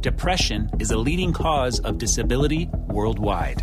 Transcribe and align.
Depression 0.00 0.70
is 0.78 0.92
a 0.92 0.96
leading 0.96 1.30
cause 1.30 1.78
of 1.80 1.98
disability 1.98 2.70
worldwide. 2.88 3.62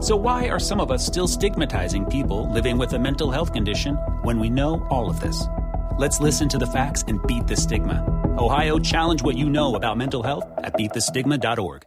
So, 0.00 0.16
why 0.16 0.48
are 0.48 0.58
some 0.58 0.80
of 0.80 0.90
us 0.90 1.04
still 1.04 1.28
stigmatizing 1.28 2.06
people 2.06 2.50
living 2.54 2.78
with 2.78 2.94
a 2.94 2.98
mental 2.98 3.30
health 3.30 3.52
condition 3.52 3.96
when 4.22 4.40
we 4.40 4.48
know 4.48 4.86
all 4.88 5.10
of 5.10 5.20
this? 5.20 5.46
Let's 5.98 6.20
listen 6.20 6.48
to 6.48 6.58
the 6.58 6.66
facts 6.66 7.04
and 7.06 7.20
beat 7.26 7.46
the 7.46 7.56
stigma. 7.56 8.02
Ohio, 8.38 8.78
challenge 8.78 9.22
what 9.22 9.36
you 9.36 9.50
know 9.50 9.74
about 9.74 9.98
mental 9.98 10.22
health 10.22 10.44
at 10.64 10.72
beatthestigma.org. 10.72 11.84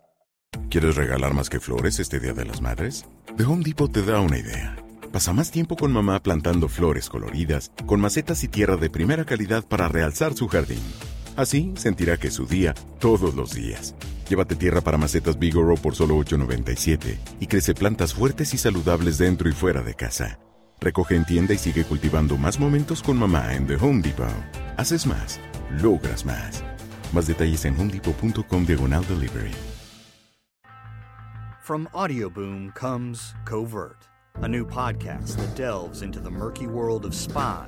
¿Quieres 0.70 0.96
regalar 0.96 1.34
más 1.34 1.50
que 1.50 1.60
flores 1.60 2.00
este 2.00 2.20
Día 2.20 2.34
de 2.34 2.46
las 2.46 2.62
Madres? 2.62 3.04
The 3.36 3.46
Home 3.46 3.64
Depot 3.64 3.92
te 3.92 4.04
da 4.04 4.22
una 4.22 4.38
idea. 4.38 4.76
Pasa 5.12 5.34
más 5.34 5.50
tiempo 5.50 5.76
con 5.76 5.92
mamá 5.92 6.22
plantando 6.22 6.68
flores 6.68 7.10
coloridas, 7.10 7.72
con 7.88 8.00
macetas 8.00 8.44
y 8.44 8.48
tierra 8.48 8.78
de 8.78 8.92
primera 8.92 9.26
calidad 9.26 9.66
para 9.68 9.88
realzar 9.88 10.36
su 10.36 10.48
jardín. 10.48 10.84
Así 11.38 11.74
sentirá 11.78 12.18
que 12.18 12.28
es 12.28 12.34
su 12.34 12.48
día 12.48 12.74
todos 13.00 13.36
los 13.36 13.54
días. 13.54 13.96
Llévate 14.28 14.56
tierra 14.56 14.82
para 14.82 14.98
macetas 14.98 15.38
Bigoro 15.38 15.76
por 15.76 15.96
solo 15.96 16.18
$8.97 16.18 17.18
y 17.40 17.48
crece 17.48 17.74
plantas 17.76 18.14
fuertes 18.14 18.54
y 18.56 18.58
saludables 18.58 19.20
dentro 19.20 19.48
y 19.48 19.54
fuera 19.54 19.82
de 19.82 19.94
casa. 19.94 20.40
Recoge 20.82 21.16
en 21.16 21.26
tienda 21.26 21.54
y 21.54 21.58
sigue 21.58 21.86
cultivando 21.86 22.38
más 22.38 22.60
momentos 22.60 23.02
con 23.04 23.18
mamá 23.18 23.54
en 23.54 23.68
The 23.68 23.76
Home 23.76 24.02
Depot. 24.02 24.28
Haces 24.78 25.06
más, 25.06 25.40
logras 25.82 26.26
más. 26.26 26.64
Más 27.14 27.28
detalles 27.28 27.66
en 27.66 27.80
homedepot.com 27.80 28.66
diagonal 28.66 29.06
delivery. 29.08 29.52
From 31.62 31.88
Audioboom 31.94 32.74
comes 32.74 33.36
Covert, 33.46 34.08
a 34.42 34.48
new 34.48 34.66
podcast 34.66 35.36
that 35.36 35.56
delves 35.56 36.02
into 36.02 36.20
the 36.20 36.32
murky 36.32 36.66
world 36.66 37.06
of 37.06 37.14
spies, 37.14 37.68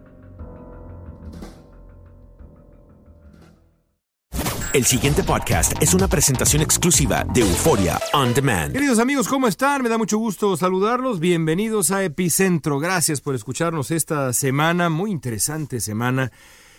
El 4.73 4.85
siguiente 4.85 5.21
podcast 5.21 5.73
es 5.81 5.93
una 5.93 6.07
presentación 6.07 6.61
exclusiva 6.61 7.25
de 7.33 7.41
Euforia 7.41 7.99
On 8.13 8.33
Demand. 8.33 8.71
Queridos 8.71 8.99
amigos, 8.99 9.27
¿cómo 9.27 9.49
están? 9.49 9.83
Me 9.83 9.89
da 9.89 9.97
mucho 9.97 10.17
gusto 10.17 10.55
saludarlos. 10.55 11.19
Bienvenidos 11.19 11.91
a 11.91 12.05
Epicentro. 12.05 12.79
Gracias 12.79 13.19
por 13.19 13.35
escucharnos 13.35 13.91
esta 13.91 14.31
semana, 14.31 14.89
muy 14.89 15.11
interesante 15.11 15.81
semana. 15.81 16.31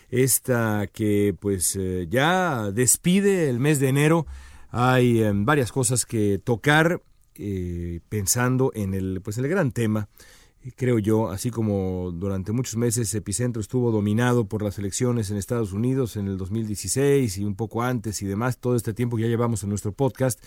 Esta 0.09 0.87
que 0.91 1.37
pues 1.39 1.77
eh, 1.79 2.07
ya 2.09 2.71
despide 2.73 3.51
el 3.51 3.61
mes 3.61 3.79
de 3.79 3.89
enero. 3.89 4.27
Hay 4.71 5.21
eh, 5.21 5.31
varias 5.35 5.71
cosas 5.71 6.07
que 6.07 6.41
tocar 6.43 7.03
eh, 7.35 8.01
pensando 8.09 8.73
en 8.75 8.95
el, 8.95 9.21
pues, 9.23 9.37
el 9.37 9.49
gran 9.49 9.71
tema 9.71 10.09
creo 10.71 10.99
yo, 10.99 11.31
así 11.31 11.51
como 11.51 12.13
durante 12.13 12.53
muchos 12.53 12.77
meses 12.77 13.13
Epicentro 13.15 13.61
estuvo 13.61 13.91
dominado 13.91 14.47
por 14.47 14.63
las 14.63 14.79
elecciones 14.79 15.31
en 15.31 15.37
Estados 15.37 15.73
Unidos 15.73 16.17
en 16.17 16.29
el 16.29 16.39
2016 16.39 17.39
y 17.39 17.45
un 17.45 17.57
poco 17.57 17.83
antes 17.83 18.23
y 18.23 18.27
demás, 18.27 18.59
todo 18.59 18.77
este 18.77 18.95
tiempo 18.95 19.17
que 19.17 19.25
ya 19.25 19.29
llevamos 19.29 19.63
en 19.65 19.71
nuestro 19.71 19.93
podcast, 19.93 20.41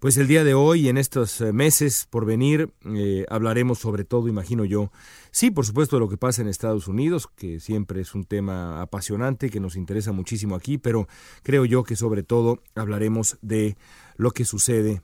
pues 0.00 0.18
el 0.18 0.26
día 0.26 0.44
de 0.44 0.54
hoy, 0.54 0.88
en 0.88 0.98
estos 0.98 1.40
eh, 1.40 1.52
meses 1.52 2.06
por 2.10 2.26
venir, 2.26 2.70
eh, 2.84 3.24
hablaremos 3.30 3.78
sobre 3.78 4.04
todo, 4.04 4.28
imagino 4.28 4.64
yo, 4.64 4.90
sí, 5.30 5.50
por 5.50 5.64
supuesto, 5.64 5.96
de 5.96 6.00
lo 6.00 6.08
que 6.08 6.16
pasa 6.16 6.42
en 6.42 6.48
Estados 6.48 6.88
Unidos, 6.88 7.28
que 7.36 7.60
siempre 7.60 8.00
es 8.00 8.14
un 8.14 8.24
tema 8.24 8.82
apasionante, 8.82 9.50
que 9.50 9.60
nos 9.60 9.76
interesa 9.76 10.12
muchísimo 10.12 10.56
aquí, 10.56 10.78
pero 10.78 11.08
creo 11.42 11.64
yo 11.64 11.84
que 11.84 11.96
sobre 11.96 12.22
todo 12.22 12.60
hablaremos 12.74 13.38
de 13.40 13.76
lo 14.16 14.32
que 14.32 14.44
sucede 14.44 15.00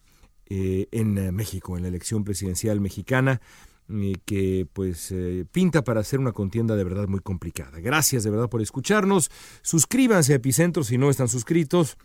eh, 0.47 0.88
en 0.91 1.34
México, 1.34 1.77
en 1.77 1.84
la 1.84 1.88
elección 1.88 2.25
presidencial 2.25 2.81
mexicana 2.81 3.41
que 4.24 4.66
pues 4.72 5.10
eh, 5.12 5.44
pinta 5.50 5.82
para 5.82 6.00
hacer 6.00 6.20
una 6.20 6.32
contienda 6.32 6.76
de 6.76 6.84
verdad 6.84 7.08
muy 7.08 7.20
complicada. 7.20 7.80
Gracias 7.80 8.24
de 8.24 8.30
verdad 8.30 8.48
por 8.48 8.62
escucharnos. 8.62 9.30
Suscríbanse 9.62 10.32
a 10.32 10.36
Epicentro 10.36 10.84
si 10.84 10.98
no 10.98 11.10
están 11.10 11.28
suscritos. 11.28 11.96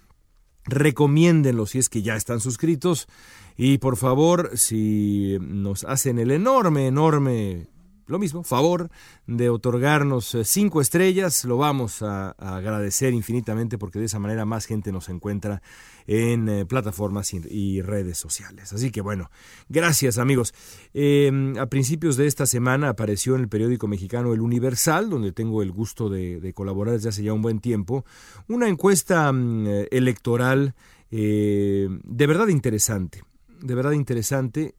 Recomiéndenlo 0.66 1.66
si 1.68 1.80
es 1.80 1.90
que 1.90 2.02
ya 2.02 2.16
están 2.16 2.40
suscritos. 2.40 3.08
Y 3.56 3.78
por 3.78 3.98
favor, 3.98 4.52
si 4.56 5.38
nos 5.40 5.84
hacen 5.84 6.20
el 6.20 6.32
enorme, 6.32 6.88
enorme 6.88 7.68
lo 8.08 8.20
mismo, 8.20 8.44
favor 8.44 8.90
de 9.26 9.50
otorgarnos 9.50 10.36
eh, 10.36 10.44
cinco 10.44 10.82
estrellas, 10.82 11.44
lo 11.46 11.58
vamos 11.58 12.02
a, 12.02 12.32
agradecer 12.32 13.14
infinitamente 13.14 13.78
porque 13.78 14.00
de 14.00 14.06
esa 14.06 14.20
manera 14.20 14.46
más 14.46 14.66
gente 14.66 14.92
nos 14.92 15.10
encuentra 15.10 15.62
en 16.06 16.48
eh, 16.48 16.66
plataformas 16.66 17.34
y, 17.34 17.82
redes 17.82 18.18
sociales. 18.18 18.74
Así 18.74 18.92
que 18.92 19.02
bueno, 19.02 19.32
gracias 19.70 20.18
amigos. 20.18 20.54
Em, 20.94 21.58
a 21.58 21.66
principios 21.66 22.16
de 22.18 22.28
esta 22.28 22.46
semana 22.46 22.90
apareció 22.90 23.36
en 23.36 23.42
el 23.42 23.50
periódico 23.50 23.88
mexicano 23.88 24.34
El 24.34 24.42
Universal, 24.42 25.10
donde 25.10 25.32
tengo 25.32 25.64
el 25.64 25.72
gusto 25.72 26.10
de, 26.10 26.54
colaborar 26.54 26.94
desde 26.94 27.10
hace 27.10 27.24
ya 27.24 27.34
un 27.34 27.42
buen 27.42 27.60
tiempo, 27.60 28.06
una 28.48 28.68
encuesta 28.68 29.32
mm, 29.32 29.88
electoral 29.92 30.76
eh, 31.12 31.88
de 32.04 32.28
verdad 32.28 32.48
interesante, 32.50 33.24
de 33.62 33.76
verdad 33.76 33.92
interesante 33.92 34.76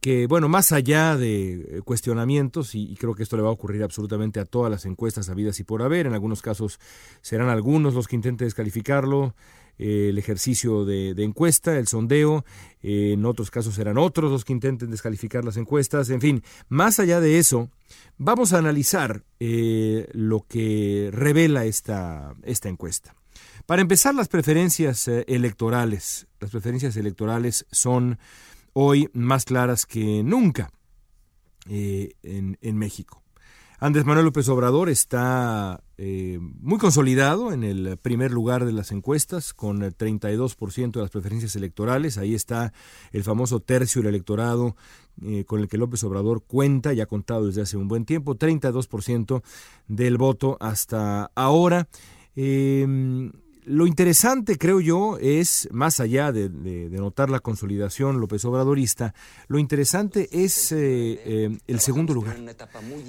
que, 0.00 0.26
bueno, 0.26 0.48
más 0.48 0.72
allá 0.72 1.16
de 1.16 1.52
eh, 1.52 1.82
cuestionamientos, 1.82 2.74
y, 2.74 2.94
creo 2.96 3.14
que 3.14 3.22
esto 3.22 3.36
le 3.36 3.42
va 3.42 3.48
a 3.48 3.52
ocurrir 3.52 3.82
absolutamente 3.82 4.40
a 4.40 4.44
todas 4.44 4.70
las 4.70 4.84
encuestas 4.84 5.28
habidas 5.28 5.58
y 5.60 5.64
por 5.64 5.82
haber, 5.82 6.06
en 6.06 6.12
algunos 6.12 6.42
casos 6.42 6.78
serán 7.22 7.48
algunos 7.48 7.94
los 7.94 8.06
que 8.06 8.16
intenten 8.16 8.46
descalificarlo, 8.46 9.34
eh, 9.78 10.08
el 10.10 10.18
ejercicio 10.18 10.84
de, 10.84 11.14
encuesta, 11.22 11.78
el 11.78 11.86
sondeo, 11.86 12.44
eh, 12.82 13.12
en 13.14 13.24
otros 13.24 13.50
casos 13.50 13.74
serán 13.74 13.96
otros 13.96 14.30
los 14.30 14.44
que 14.44 14.52
intenten 14.52 14.90
descalificar 14.90 15.44
las 15.44 15.56
encuestas, 15.56 16.10
en 16.10 16.20
fin, 16.20 16.42
más 16.68 17.00
allá 17.00 17.20
de 17.20 17.38
eso, 17.38 17.70
vamos 18.18 18.52
a 18.52 18.58
analizar 18.58 19.24
lo 19.38 20.44
que 20.46 21.08
revela 21.12 21.64
esta, 21.64 22.34
esta 22.42 22.68
encuesta. 22.68 23.14
Para 23.64 23.82
empezar, 23.82 24.14
las 24.14 24.28
preferencias 24.28 25.08
electorales. 25.08 26.26
Las 26.40 26.50
preferencias 26.50 26.96
electorales 26.96 27.66
son 27.70 28.18
hoy 28.82 29.10
más 29.12 29.44
claras 29.44 29.84
que 29.84 30.22
nunca 30.22 30.70
eh, 31.68 32.14
en, 32.22 32.78
México. 32.78 33.22
Andrés 33.78 34.06
Manuel 34.06 34.24
López 34.24 34.48
Obrador 34.48 34.88
está 34.88 35.84
eh, 35.98 36.38
muy 36.40 36.78
consolidado 36.78 37.52
en 37.52 37.62
el 37.62 37.98
primer 37.98 38.30
lugar 38.30 38.64
de 38.64 38.72
las 38.72 38.90
encuestas, 38.90 39.52
con 39.52 39.82
el 39.82 39.94
32% 39.94 40.92
de 40.92 41.00
las 41.00 41.10
preferencias 41.10 41.56
electorales. 41.56 42.16
Ahí 42.16 42.34
está 42.34 42.72
el 43.12 43.22
famoso 43.22 43.60
tercio 43.60 44.00
del 44.00 44.14
electorado 44.14 44.76
eh, 45.22 45.44
con 45.44 45.60
el 45.60 45.68
que 45.68 45.76
López 45.76 46.02
Obrador 46.04 46.42
cuenta 46.46 46.94
y 46.94 47.02
ha 47.02 47.06
contado 47.06 47.48
desde 47.48 47.60
hace 47.60 47.76
un 47.76 47.86
buen 47.86 48.06
tiempo, 48.06 48.36
32% 48.36 49.42
del 49.88 50.16
voto 50.16 50.56
hasta 50.58 51.30
ahora. 51.34 51.86
Lo 53.64 53.86
interesante, 53.86 54.58
creo 54.58 54.80
yo, 54.80 55.18
es, 55.20 55.68
más 55.70 56.00
allá 56.00 56.32
de, 56.32 56.48
notar 56.90 57.30
la 57.30 57.40
consolidación 57.40 58.20
López 58.20 58.44
Obradorista, 58.44 59.14
lo 59.48 59.58
interesante 59.58 60.28
es 60.32 60.72
eh, 60.72 61.20
eh, 61.24 61.58
el 61.66 61.80
segundo 61.80 62.14
lugar. 62.14 62.36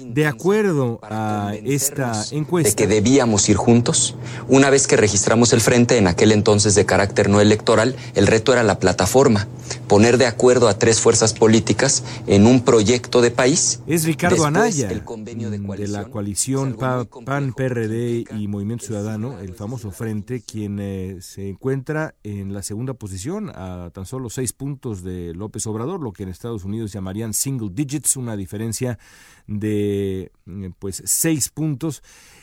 De 0.04 0.26
acuerdo 0.26 1.00
a 1.02 1.54
esta 1.64 2.24
encuesta... 2.30 2.70
De 2.70 2.76
que 2.76 2.86
debíamos 2.86 3.48
ir 3.48 3.56
juntos, 3.56 4.16
una 4.48 4.70
vez 4.70 4.86
que 4.86 4.96
registramos 4.96 5.52
el 5.52 5.60
frente, 5.60 5.96
en 5.96 6.06
aquel 6.06 6.32
entonces 6.32 6.74
de 6.74 6.84
carácter 6.84 7.28
no 7.28 7.40
electoral, 7.40 7.96
el 8.14 8.26
reto 8.26 8.52
era 8.52 8.62
la 8.62 8.78
plataforma, 8.78 9.48
poner 9.88 10.18
de 10.18 10.26
acuerdo 10.26 10.68
a 10.68 10.78
tres 10.78 11.00
fuerzas 11.00 11.32
políticas 11.32 12.04
en 12.26 12.46
un 12.46 12.60
proyecto 12.60 13.20
de 13.20 13.30
país. 13.30 13.80
Es 13.86 14.04
Ricardo 14.04 14.44
Anaya, 14.44 14.90
el 14.90 15.04
convenio 15.04 15.50
de, 15.50 15.58
mm, 15.58 15.70
de 15.72 15.88
la 15.88 16.04
coalición 16.04 16.74
PAN, 16.74 17.54
PRD 17.54 18.24
y 18.38 18.48
Movimiento 18.48 18.86
Ciudadano, 18.86 19.38
el 19.40 19.54
famoso 19.54 19.90
frente, 19.90 20.41
quien 20.46 20.78
eh, 20.78 21.18
se 21.20 21.48
encuentra 21.48 22.14
en 22.22 22.52
la 22.52 22.62
segunda 22.62 22.94
posición 22.94 23.50
a 23.54 23.90
tan 23.92 24.06
solo 24.06 24.30
seis 24.30 24.52
puntos 24.52 25.02
de 25.02 25.34
López 25.34 25.66
Obrador, 25.66 26.00
lo 26.00 26.12
que 26.12 26.22
en 26.22 26.28
Estados 26.28 26.64
Unidos 26.64 26.92
llamarían 26.92 27.32
single 27.32 27.70
digits, 27.72 28.16
una 28.16 28.36
diferencia 28.36 28.98
de 29.46 30.32
eh, 30.46 30.70
pues 30.78 31.02
seis 31.04 31.48
puntos. 31.48 32.02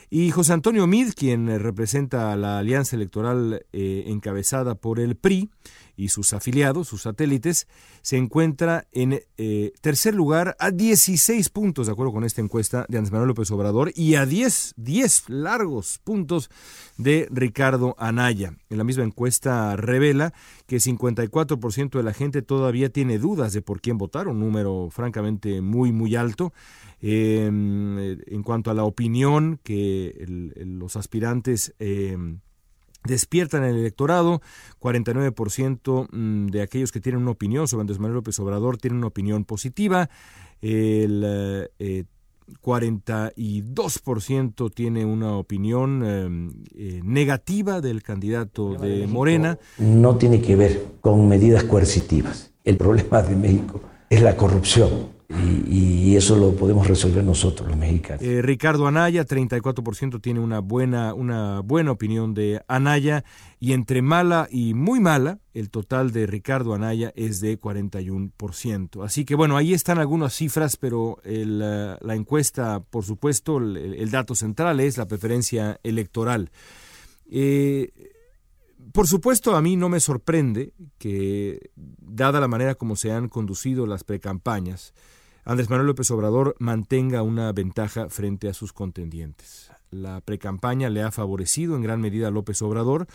Y 0.09 0.31
José 0.31 0.53
Antonio 0.53 0.87
Mid, 0.87 1.13
quien 1.15 1.49
eh, 1.49 1.59
representa 1.59 2.31
a 2.31 2.35
la 2.35 2.59
alianza 2.59 2.95
electoral 2.95 3.65
encabezada 3.71 4.75
por 4.75 4.99
el 4.99 5.15
PRI, 5.15 5.49
y 5.99 6.07
sus 6.07 6.31
afiliados, 6.31 6.87
sus 6.87 7.01
satélites, 7.01 7.67
se 8.01 8.15
encuentra 8.15 8.87
en 8.93 9.19
eh, 9.37 9.73
tercer 9.81 10.15
lugar 10.15 10.55
a 10.57 10.71
16 10.71 11.49
puntos, 11.49 11.87
de 11.87 11.91
acuerdo 11.91 12.13
con 12.13 12.23
esta 12.23 12.39
encuesta 12.39 12.85
de 12.87 12.97
Andrés 12.97 13.11
Manuel 13.11 13.27
López 13.27 13.51
Obrador, 13.51 13.91
y 13.93 14.15
a 14.15 14.25
10, 14.25 14.75
10 14.77 15.29
largos 15.29 15.99
puntos 16.01 16.49
de 16.97 17.27
Ricardo 17.31 17.95
Anaya. 17.99 18.53
En 18.69 18.77
la 18.77 18.85
misma 18.85 19.03
encuesta 19.03 19.75
revela 19.75 20.33
que 20.67 20.77
54% 20.77 21.97
de 21.97 22.03
la 22.03 22.13
gente 22.13 22.41
todavía 22.41 22.89
tiene 22.89 23.19
dudas 23.19 23.51
de 23.51 23.61
por 23.61 23.81
quién 23.81 23.97
votar, 23.97 24.29
un 24.29 24.39
número 24.39 24.87
francamente 24.91 25.61
muy, 25.61 25.91
muy 25.91 26.15
alto. 26.15 26.53
Em, 27.01 27.97
en 27.97 28.43
cuanto 28.43 28.71
a 28.71 28.73
la 28.73 28.83
opinión 28.83 29.59
que 29.63 30.25
los 30.57 30.97
aspirantes 30.97 31.73
em, 31.79 32.39
despiertan 33.05 33.63
el 33.63 33.77
electorado, 33.77 34.41
49% 34.79 36.07
mm, 36.11 36.47
de 36.47 36.61
aquellos 36.61 36.91
que 36.91 36.99
tienen 36.99 37.21
una 37.21 37.31
opinión 37.31 37.67
sobre 37.67 37.81
Andrés 37.81 37.99
Manuel 37.99 38.15
López 38.15 38.39
Obrador 38.39 38.77
tienen 38.77 38.97
una 38.97 39.07
opinión 39.07 39.45
positiva, 39.45 40.09
el 40.61 41.69
42% 42.61 44.67
eh, 44.67 44.71
tiene 44.73 45.05
una 45.05 45.37
opinión 45.37 46.03
em, 46.03 46.51
eh, 46.75 47.01
negativa 47.03 47.81
del 47.81 48.03
candidato 48.03 48.73
de 48.73 49.07
Morena. 49.07 49.57
No 49.77 50.17
tiene 50.17 50.41
que 50.41 50.55
ver 50.55 50.85
con 51.01 51.27
medidas 51.27 51.63
coercitivas. 51.63 52.51
El 52.63 52.77
problema 52.77 53.21
de 53.21 53.35
México 53.35 53.81
es 54.09 54.21
la 54.21 54.35
corrupción 54.35 55.18
y, 55.29 56.15
eso 56.15 56.35
lo 56.35 56.55
podemos 56.55 56.87
resolver 56.87 57.23
nosotros, 57.23 57.69
los 57.69 57.77
mexicanos. 57.77 58.21
Eh, 58.23 58.41
Ricardo 58.41 58.87
Anaya, 58.87 59.25
34% 59.25 60.19
tiene 60.21 60.39
una 60.39 60.59
buena, 60.59 61.13
una 61.13 61.59
buena 61.59 61.91
opinión 61.91 62.33
de 62.33 62.61
Anaya 62.67 63.23
y 63.59 63.73
entre 63.73 64.01
mala 64.01 64.47
y 64.51 64.73
muy 64.73 64.99
mala, 64.99 65.37
el 65.53 65.69
total 65.69 66.11
de 66.11 66.25
Ricardo 66.25 66.73
Anaya 66.73 67.13
es 67.15 67.41
de 67.41 67.59
41%. 67.59 69.05
Así 69.05 69.23
que 69.23 69.35
bueno, 69.35 69.55
ahí 69.55 69.73
están 69.73 69.99
algunas 69.99 70.33
cifras, 70.33 70.77
pero 70.77 71.19
la, 71.23 71.97
encuesta, 72.15 72.81
por 72.81 73.05
supuesto, 73.05 73.59
el, 73.59 74.09
dato 74.09 74.33
central 74.33 74.79
es 74.79 74.97
la 74.97 75.07
preferencia 75.07 75.79
electoral. 75.83 76.49
Eh, 77.29 77.91
por 78.91 79.07
supuesto, 79.07 79.55
a 79.55 79.61
mí 79.61 79.75
no 79.75 79.89
me 79.89 79.99
sorprende 79.99 80.73
que, 80.97 81.69
dada 81.75 82.39
la 82.39 82.47
manera 82.47 82.75
como 82.75 82.95
se 82.95 83.11
han 83.11 83.29
conducido 83.29 83.85
las 83.85 84.03
precampañas, 84.03 84.93
Andrés 85.45 85.69
Manuel 85.69 85.87
López 85.87 86.09
Obrador 86.11 86.55
mantenga 86.59 87.23
una 87.23 87.51
ventaja 87.51 88.09
frente 88.09 88.49
a 88.49 88.53
sus 88.53 88.73
contendientes. 88.73 89.71
La 89.91 90.21
precampaña 90.21 90.89
le 90.89 91.01
ha 91.01 91.11
favorecido 91.11 91.75
en 91.75 91.81
gran 91.81 92.01
medida 92.01 92.27
a 92.27 92.31
López 92.31 92.61
Obrador, 92.61 93.07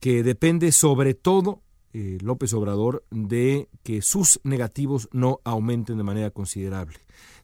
que 0.00 0.22
depende 0.22 0.72
sobre 0.72 1.14
todo 1.14 1.62
eh, 1.92 2.18
López 2.22 2.52
Obrador 2.54 3.04
de 3.10 3.68
que 3.82 4.02
sus 4.02 4.40
negativos 4.44 5.08
no 5.12 5.40
aumenten 5.44 5.98
de 5.98 6.04
manera 6.04 6.30
considerable. 6.30 6.98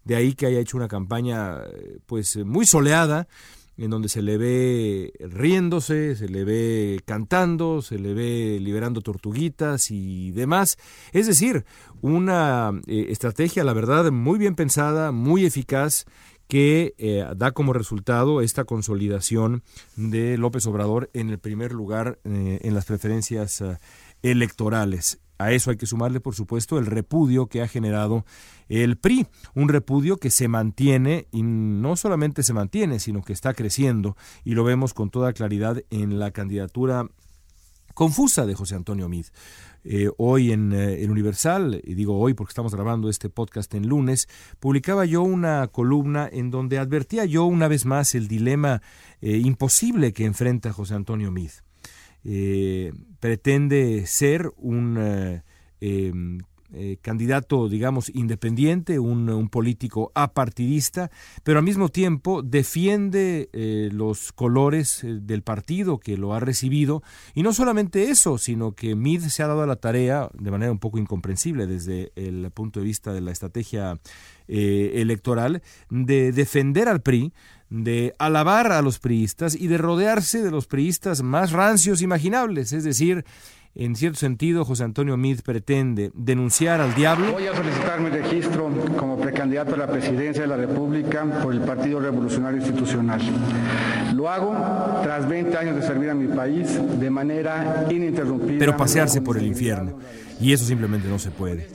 De 0.04 0.16
ahí 0.16 0.34
que 0.34 0.46
haya 0.46 0.60
hecho 0.60 0.76
una 0.76 0.88
campaña 0.88 1.62
eh, 1.64 1.98
pues 2.06 2.36
muy 2.44 2.64
soleada, 2.64 3.28
en 3.78 3.90
donde 3.90 4.08
se 4.08 4.22
le 4.22 4.38
ve 4.38 5.12
riéndose, 5.20 6.16
se 6.16 6.28
le 6.28 6.44
ve 6.44 7.00
cantando, 7.04 7.82
se 7.82 7.98
le 7.98 8.14
ve 8.14 8.58
liberando 8.60 9.02
tortuguitas 9.02 9.90
y 9.90 10.32
demás. 10.32 10.78
Es 11.12 11.26
decir, 11.26 11.64
una 12.00 12.72
eh, 12.86 13.06
estrategia, 13.10 13.64
la 13.64 13.74
verdad, 13.74 14.10
muy 14.10 14.38
bien 14.38 14.54
pensada, 14.54 15.12
muy 15.12 15.44
eficaz, 15.44 16.06
que 16.48 16.94
eh, 16.98 17.26
da 17.36 17.50
como 17.50 17.72
resultado 17.72 18.40
esta 18.40 18.64
consolidación 18.64 19.64
de 19.96 20.38
López 20.38 20.64
Obrador 20.66 21.10
en 21.12 21.30
el 21.30 21.40
primer 21.40 21.72
lugar 21.72 22.20
eh, 22.24 22.60
en 22.62 22.74
las 22.74 22.84
preferencias 22.84 23.64
electorales. 24.22 25.18
A 25.38 25.52
eso 25.52 25.70
hay 25.70 25.76
que 25.76 25.86
sumarle, 25.86 26.20
por 26.20 26.34
supuesto, 26.34 26.78
el 26.78 26.86
repudio 26.86 27.46
que 27.46 27.62
ha 27.62 27.68
generado 27.68 28.24
el 28.68 28.96
PRI, 28.96 29.26
un 29.54 29.68
repudio 29.68 30.16
que 30.16 30.30
se 30.30 30.48
mantiene 30.48 31.28
y 31.30 31.42
no 31.42 31.96
solamente 31.96 32.42
se 32.42 32.52
mantiene, 32.52 32.98
sino 33.00 33.22
que 33.22 33.32
está 33.32 33.54
creciendo 33.54 34.16
y 34.44 34.54
lo 34.54 34.64
vemos 34.64 34.94
con 34.94 35.10
toda 35.10 35.32
claridad 35.32 35.82
en 35.90 36.18
la 36.18 36.30
candidatura 36.30 37.06
confusa 37.94 38.44
de 38.44 38.54
José 38.54 38.74
Antonio 38.74 39.08
Mid. 39.08 39.26
Eh, 39.84 40.10
hoy 40.18 40.52
en 40.52 40.72
el 40.72 41.10
Universal, 41.10 41.80
y 41.84 41.94
digo 41.94 42.18
hoy 42.18 42.34
porque 42.34 42.50
estamos 42.50 42.74
grabando 42.74 43.08
este 43.08 43.30
podcast 43.30 43.72
en 43.74 43.88
lunes, 43.88 44.28
publicaba 44.58 45.04
yo 45.04 45.22
una 45.22 45.68
columna 45.68 46.28
en 46.30 46.50
donde 46.50 46.78
advertía 46.78 47.24
yo 47.24 47.44
una 47.44 47.68
vez 47.68 47.86
más 47.86 48.14
el 48.14 48.26
dilema 48.26 48.82
eh, 49.20 49.36
imposible 49.36 50.12
que 50.12 50.24
enfrenta 50.24 50.72
José 50.72 50.94
Antonio 50.94 51.30
Mid. 51.30 51.50
Eh, 52.28 52.92
pretende 53.20 54.04
ser 54.06 54.50
un 54.58 54.98
eh, 56.76 56.92
eh, 56.92 56.98
candidato, 57.00 57.68
digamos, 57.68 58.10
independiente, 58.14 58.98
un, 58.98 59.48
político 59.50 60.12
apartidista, 60.14 61.10
pero 61.42 61.58
al 61.58 61.64
mismo 61.64 61.88
tiempo 61.88 62.42
defiende 62.42 63.48
los 63.92 64.32
colores 64.32 65.00
del 65.04 65.42
partido 65.42 65.98
que 65.98 66.16
lo 66.16 66.34
ha 66.34 66.40
recibido. 66.40 67.02
Y 67.34 67.42
no 67.42 67.52
solamente 67.52 68.10
eso, 68.10 68.38
sino 68.38 68.72
que 68.72 68.94
Mid 68.94 69.22
se 69.22 69.42
ha 69.42 69.46
dado 69.46 69.66
la 69.66 69.76
tarea, 69.76 70.28
de 70.34 70.50
manera 70.50 70.72
un 70.72 70.78
poco 70.78 70.98
incomprensible 70.98 71.66
desde 71.66 72.12
el 72.16 72.50
punto 72.52 72.80
de 72.80 72.86
vista 72.86 73.12
de 73.12 73.20
la 73.20 73.32
estrategia 73.32 73.98
electoral, 74.48 75.62
de 75.90 76.32
defender 76.32 76.88
al 76.88 77.02
PRI 77.02 77.32
de 77.68 78.14
alabar 78.18 78.70
a 78.72 78.82
los 78.82 78.98
priistas 78.98 79.54
y 79.54 79.66
de 79.66 79.78
rodearse 79.78 80.42
de 80.42 80.50
los 80.50 80.66
priistas 80.66 81.22
más 81.22 81.52
rancios 81.52 82.00
imaginables, 82.00 82.72
es 82.72 82.84
decir, 82.84 83.24
en 83.78 83.94
cierto 83.94 84.18
sentido, 84.18 84.64
José 84.64 84.84
Antonio 84.84 85.18
Mid 85.18 85.40
pretende 85.40 86.10
denunciar 86.14 86.80
al 86.80 86.94
diablo. 86.94 87.32
Voy 87.32 87.46
a 87.46 87.54
solicitar 87.54 88.00
mi 88.00 88.08
registro 88.08 88.70
como 88.96 89.18
precandidato 89.18 89.74
a 89.74 89.76
la 89.76 89.86
presidencia 89.86 90.42
de 90.42 90.48
la 90.48 90.56
República 90.56 91.24
por 91.42 91.52
el 91.52 91.60
Partido 91.60 92.00
Revolucionario 92.00 92.58
Institucional. 92.58 93.20
Lo 94.14 94.30
hago 94.30 94.54
tras 95.02 95.28
20 95.28 95.58
años 95.58 95.76
de 95.76 95.82
servir 95.82 96.08
a 96.08 96.14
mi 96.14 96.26
país 96.26 96.80
de 96.98 97.10
manera 97.10 97.86
ininterrumpida. 97.90 98.58
Pero 98.58 98.78
pasearse 98.78 99.20
por 99.20 99.36
el 99.36 99.44
infierno. 99.44 99.98
Y 100.40 100.54
eso 100.54 100.64
simplemente 100.64 101.06
no 101.08 101.18
se 101.18 101.30
puede. 101.30 101.68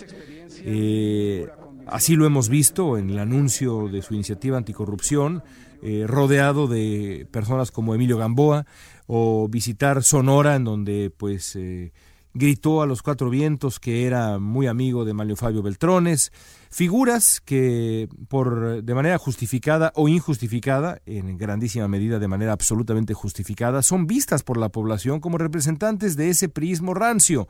Eh, 0.65 1.47
así 1.85 2.15
lo 2.15 2.25
hemos 2.25 2.49
visto 2.49 2.97
en 2.97 3.11
el 3.11 3.19
anuncio 3.19 3.89
de 3.89 4.01
su 4.01 4.15
iniciativa 4.15 4.57
anticorrupción 4.57 5.43
eh, 5.83 6.05
rodeado 6.07 6.67
de 6.67 7.25
personas 7.31 7.71
como 7.71 7.95
Emilio 7.95 8.15
Gamboa, 8.15 8.67
o 9.13 9.49
visitar 9.49 10.03
Sonora, 10.03 10.55
en 10.55 10.63
donde 10.63 11.09
pues 11.09 11.57
eh, 11.57 11.91
gritó 12.33 12.81
a 12.81 12.85
los 12.85 13.01
cuatro 13.01 13.29
vientos 13.29 13.77
que 13.77 14.07
era 14.07 14.39
muy 14.39 14.67
amigo 14.67 15.03
de 15.03 15.13
Mario 15.13 15.35
Fabio 15.35 15.61
Beltrones, 15.61 16.31
figuras 16.69 17.41
que 17.41 18.07
por 18.29 18.81
de 18.81 18.93
manera 18.95 19.17
justificada 19.17 19.91
o 19.95 20.07
injustificada, 20.07 21.01
en 21.05 21.37
grandísima 21.37 21.89
medida 21.89 22.19
de 22.19 22.29
manera 22.29 22.53
absolutamente 22.53 23.13
justificada, 23.13 23.81
son 23.81 24.07
vistas 24.07 24.43
por 24.43 24.55
la 24.55 24.69
población 24.69 25.19
como 25.19 25.37
representantes 25.37 26.15
de 26.15 26.29
ese 26.29 26.47
priismo 26.47 26.93
rancio, 26.93 27.49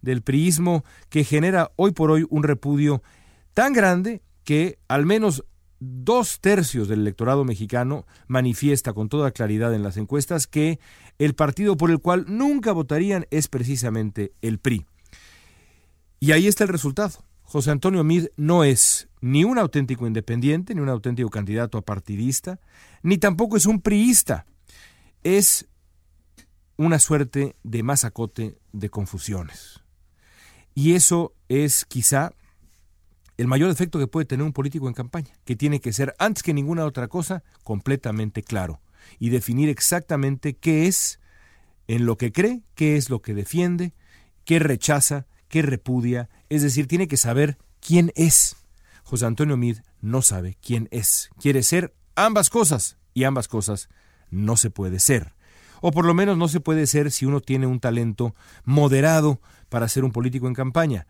del 0.00 0.22
priismo 0.22 0.86
que 1.10 1.24
genera 1.24 1.70
hoy 1.76 1.92
por 1.92 2.10
hoy 2.12 2.26
un 2.30 2.44
repudio 2.44 3.02
tan 3.52 3.74
grande 3.74 4.22
que 4.42 4.78
al 4.88 5.04
menos 5.04 5.44
dos 5.84 6.40
tercios 6.40 6.88
del 6.88 7.00
electorado 7.00 7.44
mexicano 7.44 8.06
manifiesta 8.26 8.92
con 8.92 9.08
toda 9.08 9.30
claridad 9.30 9.74
en 9.74 9.82
las 9.82 9.96
encuestas 9.96 10.46
que 10.46 10.78
el 11.18 11.34
partido 11.34 11.76
por 11.76 11.90
el 11.90 12.00
cual 12.00 12.24
nunca 12.28 12.72
votarían 12.72 13.26
es 13.30 13.48
precisamente 13.48 14.32
el 14.42 14.58
PRI. 14.58 14.86
Y 16.20 16.32
ahí 16.32 16.46
está 16.46 16.64
el 16.64 16.70
resultado. 16.70 17.24
José 17.42 17.70
Antonio 17.70 18.02
Mid 18.02 18.28
no 18.36 18.64
es 18.64 19.08
ni 19.20 19.44
un 19.44 19.58
auténtico 19.58 20.06
independiente, 20.06 20.74
ni 20.74 20.80
un 20.80 20.88
auténtico 20.88 21.28
candidato 21.30 21.78
a 21.78 21.82
partidista, 21.82 22.60
ni 23.02 23.18
tampoco 23.18 23.56
es 23.56 23.66
un 23.66 23.80
priista. 23.80 24.46
Es 25.22 25.66
una 26.76 26.98
suerte 26.98 27.56
de 27.62 27.82
masacote 27.82 28.58
de 28.72 28.90
confusiones. 28.90 29.82
Y 30.74 30.94
eso 30.94 31.34
es 31.48 31.84
quizá 31.84 32.32
el 33.36 33.46
mayor 33.46 33.70
efecto 33.70 33.98
que 33.98 34.06
puede 34.06 34.26
tener 34.26 34.44
un 34.44 34.52
político 34.52 34.88
en 34.88 34.94
campaña, 34.94 35.32
que 35.44 35.56
tiene 35.56 35.80
que 35.80 35.92
ser, 35.92 36.14
antes 36.18 36.42
que 36.42 36.54
ninguna 36.54 36.84
otra 36.84 37.08
cosa, 37.08 37.42
completamente 37.62 38.42
claro 38.42 38.80
y 39.18 39.30
definir 39.30 39.68
exactamente 39.68 40.54
qué 40.54 40.86
es 40.86 41.20
en 41.88 42.06
lo 42.06 42.16
que 42.16 42.32
cree, 42.32 42.62
qué 42.74 42.96
es 42.96 43.10
lo 43.10 43.20
que 43.22 43.34
defiende, 43.34 43.92
qué 44.44 44.58
rechaza, 44.58 45.26
qué 45.48 45.62
repudia, 45.62 46.28
es 46.48 46.62
decir, 46.62 46.86
tiene 46.86 47.08
que 47.08 47.16
saber 47.16 47.58
quién 47.80 48.12
es. 48.14 48.56
José 49.02 49.26
Antonio 49.26 49.56
Mid 49.56 49.78
no 50.00 50.22
sabe 50.22 50.56
quién 50.62 50.88
es. 50.90 51.30
Quiere 51.40 51.62
ser 51.62 51.94
ambas 52.16 52.50
cosas 52.50 52.96
y 53.12 53.24
ambas 53.24 53.48
cosas 53.48 53.88
no 54.30 54.56
se 54.56 54.70
puede 54.70 54.98
ser. 54.98 55.34
O 55.80 55.90
por 55.90 56.06
lo 56.06 56.14
menos 56.14 56.38
no 56.38 56.48
se 56.48 56.60
puede 56.60 56.86
ser 56.86 57.10
si 57.10 57.26
uno 57.26 57.40
tiene 57.40 57.66
un 57.66 57.80
talento 57.80 58.34
moderado 58.64 59.40
para 59.68 59.88
ser 59.88 60.04
un 60.04 60.12
político 60.12 60.48
en 60.48 60.54
campaña. 60.54 61.06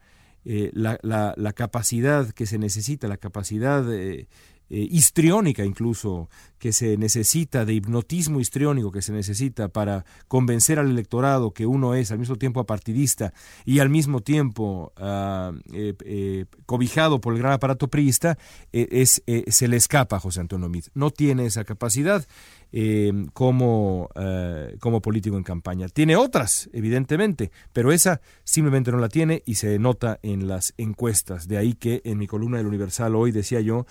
Eh, 0.47 0.71
la, 0.75 0.99
la, 1.03 1.53
capacidad 1.55 2.29
que 2.31 2.45
se 2.45 2.59
necesita, 2.59 3.09
la 3.09 3.17
capacidad 3.17 3.91
eh, 3.91 4.27
eh, 4.71 4.88
histriónica 4.90 5.62
incluso, 5.64 6.30
que 6.59 6.73
se 6.73 6.97
necesita, 6.97 7.66
de 7.66 7.75
hipnotismo 7.75 8.40
histriónico 8.40 8.90
que 8.90 9.02
se 9.02 9.12
necesita 9.12 9.68
para 9.68 10.06
convencer 10.26 10.78
al 10.78 10.88
electorado 10.88 11.52
que 11.52 11.66
uno 11.66 11.94
es 11.94 12.11
al 12.11 12.18
mismo 12.18 12.37
tiempo 12.37 12.61
apartidista 12.61 13.35
y 13.66 13.80
al 13.80 13.90
mismo 13.90 14.21
tiempo 14.21 14.94
ah, 14.97 15.52
eh, 15.75 15.92
eh, 16.06 16.47
cobijado 16.64 17.21
por 17.21 17.35
el 17.35 17.40
gran 17.40 17.52
aparato 17.52 17.88
priista, 17.88 18.38
es, 18.73 19.23
se 19.49 19.68
le 19.68 19.76
escapa 19.76 20.16
a 20.16 20.21
José 20.21 20.40
Antonio 20.40 20.71
Mid. 20.71 20.85
No 20.94 21.11
tiene 21.11 21.44
esa 21.44 21.64
capacidad. 21.64 22.25
como, 23.33 24.09
como 24.80 25.00
político 25.00 25.37
en 25.37 25.44
campaña. 25.44 25.87
Tiene 25.88 26.16
otras, 26.16 26.68
evidentemente, 26.73 27.52
pero 27.73 27.92
esa 27.92 28.21
simplemente 28.42 28.90
no 28.90 28.99
la 28.99 29.09
tiene 29.09 29.42
y 29.47 29.56
se 29.56 29.78
nota 29.78 30.18
en 30.23 30.49
las 30.49 30.75
encuestas. 30.76 31.47
De 31.47 31.56
ahí 31.56 31.75
que 31.75 32.00
en 32.04 32.18
mi 32.18 32.26
columna 32.26 32.59
del 32.59 32.66
Universal 32.66 33.14
hoy 33.14 33.30
decía 33.30 33.61
yo 33.61 33.87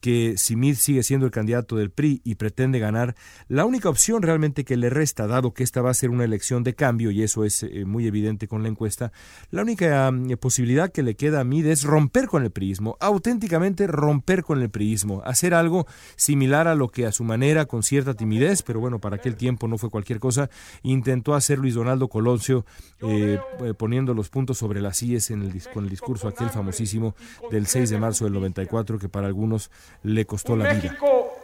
que 0.00 0.34
si 0.36 0.56
Mid 0.56 0.76
sigue 0.76 1.02
siendo 1.02 1.26
el 1.26 1.32
candidato 1.32 1.76
del 1.76 1.90
PRI 1.90 2.20
y 2.24 2.36
pretende 2.36 2.78
ganar, 2.78 3.14
la 3.48 3.64
única 3.64 3.88
opción 3.88 4.22
realmente 4.22 4.64
que 4.64 4.76
le 4.76 4.90
resta, 4.90 5.26
dado 5.26 5.52
que 5.52 5.64
esta 5.64 5.82
va 5.82 5.90
a 5.90 5.94
ser 5.94 6.10
una 6.10 6.24
elección 6.24 6.64
de 6.64 6.74
cambio, 6.74 7.10
y 7.10 7.22
eso 7.22 7.44
es 7.44 7.62
eh, 7.62 7.84
muy 7.84 8.06
evidente 8.06 8.48
con 8.48 8.62
la 8.62 8.68
encuesta, 8.68 9.12
la 9.50 9.62
única 9.62 10.10
mm, 10.10 10.32
posibilidad 10.40 10.90
que 10.90 11.02
le 11.02 11.16
queda 11.16 11.40
a 11.40 11.44
Mid 11.44 11.66
es 11.66 11.84
romper 11.84 12.26
con 12.26 12.42
el 12.42 12.50
priismo, 12.50 12.96
auténticamente 13.00 13.86
romper 13.86 14.42
con 14.42 14.62
el 14.62 14.70
priismo, 14.70 15.22
hacer 15.24 15.54
algo 15.54 15.86
similar 16.16 16.68
a 16.68 16.74
lo 16.74 16.88
que 16.88 17.06
a 17.06 17.12
su 17.12 17.24
manera, 17.24 17.66
con 17.66 17.82
cierta 17.82 18.14
timidez, 18.14 18.62
pero 18.62 18.80
bueno, 18.80 19.00
para 19.00 19.16
aquel 19.16 19.36
tiempo 19.36 19.68
no 19.68 19.78
fue 19.78 19.90
cualquier 19.90 20.18
cosa, 20.18 20.50
intentó 20.82 21.34
hacer 21.34 21.58
Luis 21.58 21.74
Donaldo 21.74 22.08
Colosio, 22.08 22.64
eh, 23.00 23.38
eh, 23.60 23.74
poniendo 23.74 24.14
los 24.14 24.28
puntos 24.28 24.58
sobre 24.58 24.80
las 24.80 25.02
IES 25.02 25.30
en 25.30 25.42
el, 25.42 25.62
con 25.72 25.84
el 25.84 25.90
discurso 25.90 26.28
aquel 26.28 26.50
famosísimo 26.50 27.14
del 27.50 27.66
6 27.66 27.90
de 27.90 27.98
marzo 27.98 28.24
del 28.24 28.34
94, 28.34 28.98
que 28.98 29.08
para 29.08 29.26
algunos 29.26 29.70
le 30.02 30.24
costó 30.26 30.56
la 30.56 30.64
vida. 30.64 30.74
México 30.74 31.38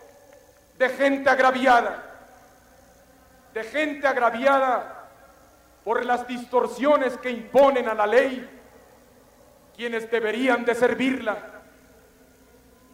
de 0.78 0.88
gente 0.88 1.30
agraviada, 1.30 2.02
de 3.52 3.64
gente 3.64 4.06
agraviada 4.06 5.08
por 5.84 6.04
las 6.04 6.26
distorsiones 6.26 7.16
que 7.18 7.30
imponen 7.30 7.88
a 7.88 7.94
la 7.94 8.06
ley 8.06 8.48
quienes 9.76 10.10
deberían 10.10 10.64
de 10.64 10.74
servirla, 10.74 11.62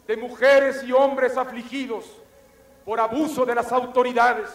de 0.06 0.16
mujeres 0.16 0.82
y 0.82 0.92
hombres 0.92 1.36
afligidos 1.36 2.04
por 2.84 2.98
abuso 3.00 3.44
de 3.44 3.54
las 3.54 3.70
autoridades 3.70 4.48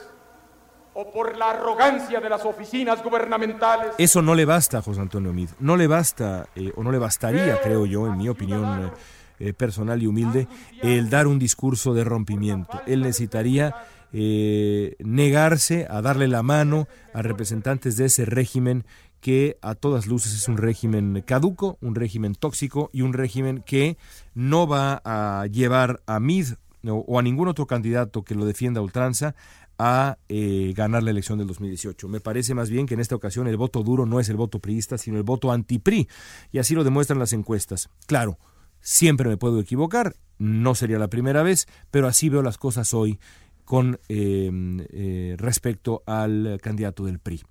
o 0.94 1.12
por 1.12 1.38
la 1.38 1.52
arrogancia 1.52 2.20
de 2.20 2.30
las 2.30 2.46
oficinas 2.46 3.04
gubernamentales. 3.04 3.94
Eso 3.98 4.22
no 4.22 4.34
le 4.34 4.46
basta 4.46 4.82
José 4.82 5.02
Antonio 5.02 5.34
Mid, 5.34 5.50
no 5.60 5.76
le 5.76 5.88
basta, 5.88 6.48
eh, 6.56 6.72
o 6.76 6.84
no 6.84 6.92
le 6.92 6.98
bastaría, 6.98 7.60
creo 7.62 7.86
yo, 7.86 8.08
en 8.08 8.18
mi 8.18 8.30
opinión. 8.30 8.86
Eh, 8.86 8.92
eh, 9.40 9.54
personal 9.54 10.02
y 10.02 10.08
humilde, 10.08 10.48
el 10.82 11.10
dar 11.10 11.28
un 11.28 11.40
discurso 11.40 11.94
de 11.94 12.04
rompimiento. 12.04 12.82
Él 12.88 13.02
necesitaría 13.02 13.76
eh, 14.14 14.96
negarse 15.00 15.88
a 15.90 16.02
darle 16.02 16.28
la 16.28 16.44
mano 16.44 16.88
a 17.14 17.22
representantes 17.22 17.98
de 17.98 18.06
ese 18.06 18.26
régimen 18.26 18.86
que 19.20 19.58
a 19.62 19.74
todas 19.76 20.06
luces 20.06 20.34
es 20.36 20.48
un 20.48 20.58
régimen 20.58 21.24
caduco, 21.26 21.78
un 21.82 21.96
régimen 21.96 22.36
tóxico 22.36 22.90
y 22.94 23.02
un 23.02 23.14
régimen 23.14 23.64
que 23.66 23.98
no 24.36 24.68
va 24.68 25.02
a 25.04 25.48
llevar 25.48 26.02
a 26.06 26.20
Mid 26.20 26.50
o 26.88 27.18
a 27.18 27.24
ningún 27.24 27.48
otro 27.48 27.66
candidato 27.66 28.24
que 28.24 28.36
lo 28.36 28.46
defienda 28.46 28.80
a 28.80 28.84
ultranza 28.84 29.34
a 29.78 30.18
eh, 30.30 30.74
ganar 30.76 31.04
la 31.04 31.12
elección 31.12 31.38
del 31.38 31.48
2018. 31.48 32.08
Me 32.08 32.20
parece 32.20 32.54
más 32.54 32.70
bien 32.70 32.86
que 32.86 32.94
en 32.94 33.00
esta 33.00 33.16
ocasión 33.16 33.48
el 33.48 33.58
voto 33.58 33.84
duro 33.84 34.06
no 34.06 34.20
es 34.20 34.30
el 34.30 34.38
voto 34.38 34.60
priista, 34.60 34.98
sino 34.98 35.18
el 35.18 35.24
voto 35.24 35.52
anti-PRI, 35.52 36.08
y 36.52 36.60
así 36.60 36.76
lo 36.76 36.84
demuestran 36.84 37.20
las 37.20 37.34
encuestas. 37.34 37.90
Claro, 38.06 38.38
Siempre 38.86 39.28
me 39.28 39.36
puedo 39.36 39.60
equivocar, 39.60 40.16
no 40.38 40.76
sería 40.76 41.00
la 41.00 41.08
primera 41.08 41.42
vez, 41.42 41.66
pero 41.90 42.08
así 42.08 42.30
veo 42.30 42.44
las 42.44 42.60
cosas 42.60 42.94
hoy 42.94 43.20
con 43.64 44.00
em, 44.10 44.86
eh, 44.92 45.36
respecto 45.40 46.04
al 46.06 46.60
candidato 46.62 47.04
del 47.06 47.18
PRI. 47.18 47.42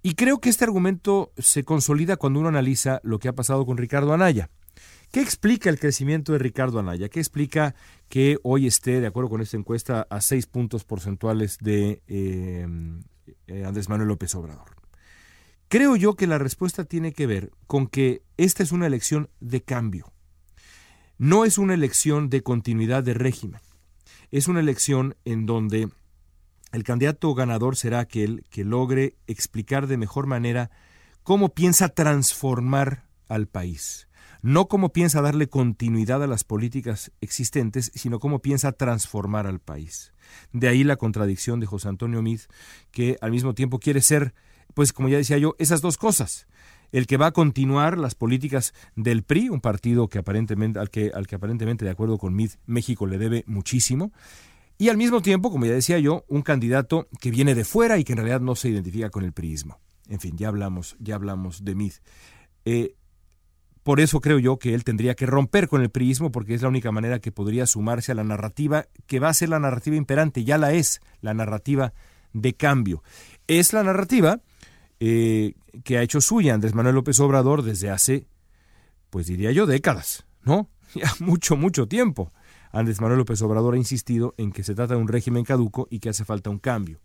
Y 0.00 0.14
creo 0.14 0.38
que 0.38 0.48
este 0.48 0.62
argumento 0.62 1.32
se 1.38 1.64
consolida 1.64 2.16
cuando 2.16 2.38
uno 2.38 2.50
analiza 2.50 3.00
lo 3.02 3.18
que 3.18 3.26
ha 3.26 3.34
pasado 3.34 3.66
con 3.66 3.76
Ricardo 3.76 4.12
Anaya. 4.12 4.48
¿Qué 5.10 5.20
explica 5.20 5.70
el 5.70 5.80
crecimiento 5.80 6.30
de 6.34 6.38
Ricardo 6.38 6.78
Anaya? 6.78 7.08
¿Qué 7.08 7.18
explica 7.18 7.74
que 8.08 8.38
hoy 8.44 8.68
esté, 8.68 9.00
de 9.00 9.08
acuerdo 9.08 9.30
con 9.30 9.40
esta 9.40 9.56
encuesta, 9.56 10.06
a 10.08 10.20
seis 10.20 10.46
puntos 10.46 10.84
porcentuales 10.84 11.58
de 11.58 12.00
em, 12.06 13.02
eh, 13.48 13.64
Andrés 13.64 13.88
Manuel 13.88 14.06
López 14.06 14.32
Obrador? 14.36 14.83
Creo 15.74 15.96
yo 15.96 16.14
que 16.14 16.28
la 16.28 16.38
respuesta 16.38 16.84
tiene 16.84 17.12
que 17.12 17.26
ver 17.26 17.50
con 17.66 17.88
que 17.88 18.22
esta 18.36 18.62
es 18.62 18.70
una 18.70 18.86
elección 18.86 19.28
de 19.40 19.60
cambio. 19.60 20.12
No 21.18 21.44
es 21.44 21.58
una 21.58 21.74
elección 21.74 22.30
de 22.30 22.44
continuidad 22.44 23.02
de 23.02 23.12
régimen. 23.12 23.60
Es 24.30 24.46
una 24.46 24.60
elección 24.60 25.16
en 25.24 25.46
donde 25.46 25.88
el 26.70 26.84
candidato 26.84 27.34
ganador 27.34 27.74
será 27.74 27.98
aquel 27.98 28.44
que 28.50 28.62
logre 28.62 29.16
explicar 29.26 29.88
de 29.88 29.96
mejor 29.96 30.28
manera 30.28 30.70
cómo 31.24 31.54
piensa 31.54 31.88
transformar 31.88 33.08
al 33.26 33.48
país. 33.48 34.06
No 34.42 34.68
cómo 34.68 34.92
piensa 34.92 35.22
darle 35.22 35.48
continuidad 35.48 36.22
a 36.22 36.28
las 36.28 36.44
políticas 36.44 37.10
existentes, 37.20 37.90
sino 37.96 38.20
cómo 38.20 38.38
piensa 38.38 38.70
transformar 38.70 39.48
al 39.48 39.58
país. 39.58 40.12
De 40.52 40.68
ahí 40.68 40.84
la 40.84 40.94
contradicción 40.94 41.58
de 41.58 41.66
José 41.66 41.88
Antonio 41.88 42.22
Mid, 42.22 42.42
que 42.92 43.18
al 43.20 43.32
mismo 43.32 43.54
tiempo 43.54 43.80
quiere 43.80 44.02
ser 44.02 44.34
pues 44.74 44.92
como 44.92 45.08
ya 45.08 45.16
decía 45.16 45.38
yo, 45.38 45.54
esas 45.58 45.80
dos 45.80 45.96
cosas. 45.96 46.46
El 46.92 47.06
que 47.06 47.16
va 47.16 47.26
a 47.26 47.32
continuar 47.32 47.98
las 47.98 48.14
políticas 48.14 48.72
del 48.94 49.24
PRI, 49.24 49.48
un 49.48 49.60
partido 49.60 50.08
que 50.08 50.18
aparentemente, 50.18 50.78
al, 50.78 50.90
que, 50.90 51.10
al 51.14 51.26
que 51.26 51.36
aparentemente, 51.36 51.84
de 51.84 51.90
acuerdo 51.90 52.18
con 52.18 52.34
MID, 52.34 52.50
México 52.66 53.06
le 53.06 53.18
debe 53.18 53.44
muchísimo. 53.46 54.12
Y 54.78 54.88
al 54.88 54.96
mismo 54.96 55.22
tiempo, 55.22 55.50
como 55.50 55.66
ya 55.66 55.72
decía 55.72 55.98
yo, 55.98 56.24
un 56.28 56.42
candidato 56.42 57.08
que 57.20 57.30
viene 57.30 57.54
de 57.54 57.64
fuera 57.64 57.98
y 57.98 58.04
que 58.04 58.12
en 58.12 58.18
realidad 58.18 58.40
no 58.40 58.54
se 58.54 58.68
identifica 58.68 59.10
con 59.10 59.24
el 59.24 59.32
priismo. 59.32 59.80
En 60.08 60.20
fin, 60.20 60.36
ya 60.36 60.48
hablamos, 60.48 60.96
ya 60.98 61.14
hablamos 61.14 61.64
de 61.64 61.74
MID. 61.74 61.92
Eh, 62.64 62.94
por 63.84 64.00
eso 64.00 64.20
creo 64.20 64.38
yo 64.38 64.58
que 64.58 64.74
él 64.74 64.82
tendría 64.82 65.14
que 65.14 65.26
romper 65.26 65.68
con 65.68 65.82
el 65.82 65.90
priismo 65.90 66.32
porque 66.32 66.54
es 66.54 66.62
la 66.62 66.68
única 66.68 66.90
manera 66.90 67.18
que 67.18 67.32
podría 67.32 67.66
sumarse 67.66 68.12
a 68.12 68.14
la 68.14 68.24
narrativa 68.24 68.86
que 69.06 69.20
va 69.20 69.28
a 69.28 69.34
ser 69.34 69.50
la 69.50 69.60
narrativa 69.60 69.96
imperante, 69.96 70.42
ya 70.42 70.56
la 70.56 70.72
es, 70.72 71.00
la 71.20 71.34
narrativa 71.34 71.92
de 72.32 72.54
cambio. 72.54 73.02
Es 73.46 73.74
la 73.74 73.82
narrativa 73.82 74.40
eh, 75.06 75.54
que 75.84 75.98
ha 75.98 76.02
hecho 76.02 76.22
suya 76.22 76.54
Andrés 76.54 76.74
Manuel 76.74 76.94
López 76.94 77.20
Obrador 77.20 77.62
desde 77.62 77.90
hace, 77.90 78.26
pues 79.10 79.26
diría 79.26 79.52
yo, 79.52 79.66
décadas, 79.66 80.24
¿no? 80.42 80.70
Ya 80.94 81.12
mucho, 81.18 81.56
mucho 81.56 81.88
tiempo. 81.88 82.32
Andrés 82.72 83.02
Manuel 83.02 83.18
López 83.18 83.42
Obrador 83.42 83.74
ha 83.74 83.78
insistido 83.78 84.32
en 84.38 84.50
que 84.50 84.62
se 84.62 84.74
trata 84.74 84.94
de 84.94 85.00
un 85.00 85.08
régimen 85.08 85.44
caduco 85.44 85.88
y 85.90 85.98
que 85.98 86.08
hace 86.08 86.24
falta 86.24 86.48
un 86.48 86.58
cambio. 86.58 87.00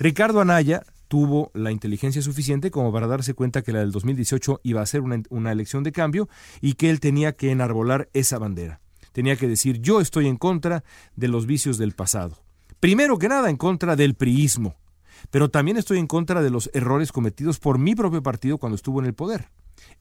Ricardo 0.00 0.40
Anaya 0.40 0.82
tuvo 1.06 1.52
la 1.54 1.70
inteligencia 1.70 2.22
suficiente 2.22 2.72
como 2.72 2.92
para 2.92 3.06
darse 3.06 3.34
cuenta 3.34 3.62
que 3.62 3.72
la 3.72 3.80
del 3.80 3.92
2018 3.92 4.60
iba 4.64 4.80
a 4.80 4.86
ser 4.86 5.02
una, 5.02 5.22
una, 5.30 5.52
elección 5.52 5.84
de 5.84 5.92
cambio 5.92 6.28
y 6.60 6.72
que 6.72 6.90
él 6.90 6.98
tenía 6.98 7.32
que 7.32 7.52
enarbolar 7.52 8.08
esa 8.14 8.38
bandera. 8.38 8.80
Tenía 9.12 9.36
que 9.36 9.46
decir 9.46 9.80
yo 9.80 10.00
estoy 10.00 10.26
en 10.26 10.38
contra 10.38 10.82
de 11.14 11.28
los 11.28 11.46
vicios 11.46 11.78
del 11.78 11.92
pasado. 11.92 12.42
Primero 12.80 13.18
que 13.18 13.28
nada 13.28 13.48
en 13.48 13.56
contra 13.56 13.94
del 13.94 14.14
priismo, 14.14 14.74
pero 15.30 15.50
también 15.50 15.76
estoy 15.76 15.98
en 15.98 16.06
contra 16.06 16.42
de 16.42 16.50
los 16.50 16.70
errores 16.74 17.12
cometidos 17.12 17.58
por 17.58 17.78
mi 17.78 17.94
propio 17.94 18.22
partido 18.22 18.58
cuando 18.58 18.76
estuvo 18.76 19.00
en 19.00 19.06
el 19.06 19.14
poder. 19.14 19.50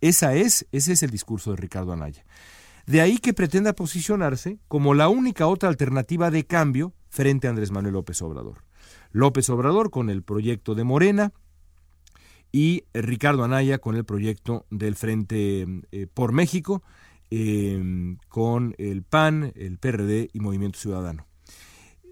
Esa 0.02 0.36
es, 0.36 0.68
ese 0.72 0.94
es 0.94 1.04
el 1.04 1.10
discurso 1.10 1.52
de 1.52 1.58
Ricardo 1.58 1.94
Anaya. 1.94 2.24
De 2.86 3.02
ahí 3.02 3.18
que 3.18 3.34
pretenda 3.34 3.74
posicionarse 3.74 4.60
como 4.68 4.94
la 4.94 5.10
única 5.10 5.48
otra 5.48 5.70
alternativa 5.70 6.32
de 6.32 6.46
cambio 6.46 6.94
frente 7.10 7.48
a 7.48 7.50
Andrés 7.50 7.72
Manuel 7.72 7.94
López 7.94 8.22
Obrador. 8.22 8.64
López 9.12 9.50
Obrador 9.50 9.90
con 9.90 10.10
el 10.10 10.24
proyecto 10.24 10.74
de 10.74 10.84
Morena 10.84 11.34
y 12.52 12.86
Ricardo 12.94 13.44
Anaya 13.44 13.80
con 13.80 13.96
el 13.96 14.06
proyecto 14.06 14.66
del 14.70 14.96
Frente 14.96 15.66
eh, 15.92 16.08
por 16.14 16.32
México, 16.32 16.82
eh, 17.30 18.16
con 18.30 18.74
el 18.78 19.04
PAN, 19.04 19.52
el 19.56 19.78
PRD 19.78 20.30
y 20.32 20.40
Movimiento 20.40 20.80
Ciudadano. 20.80 21.28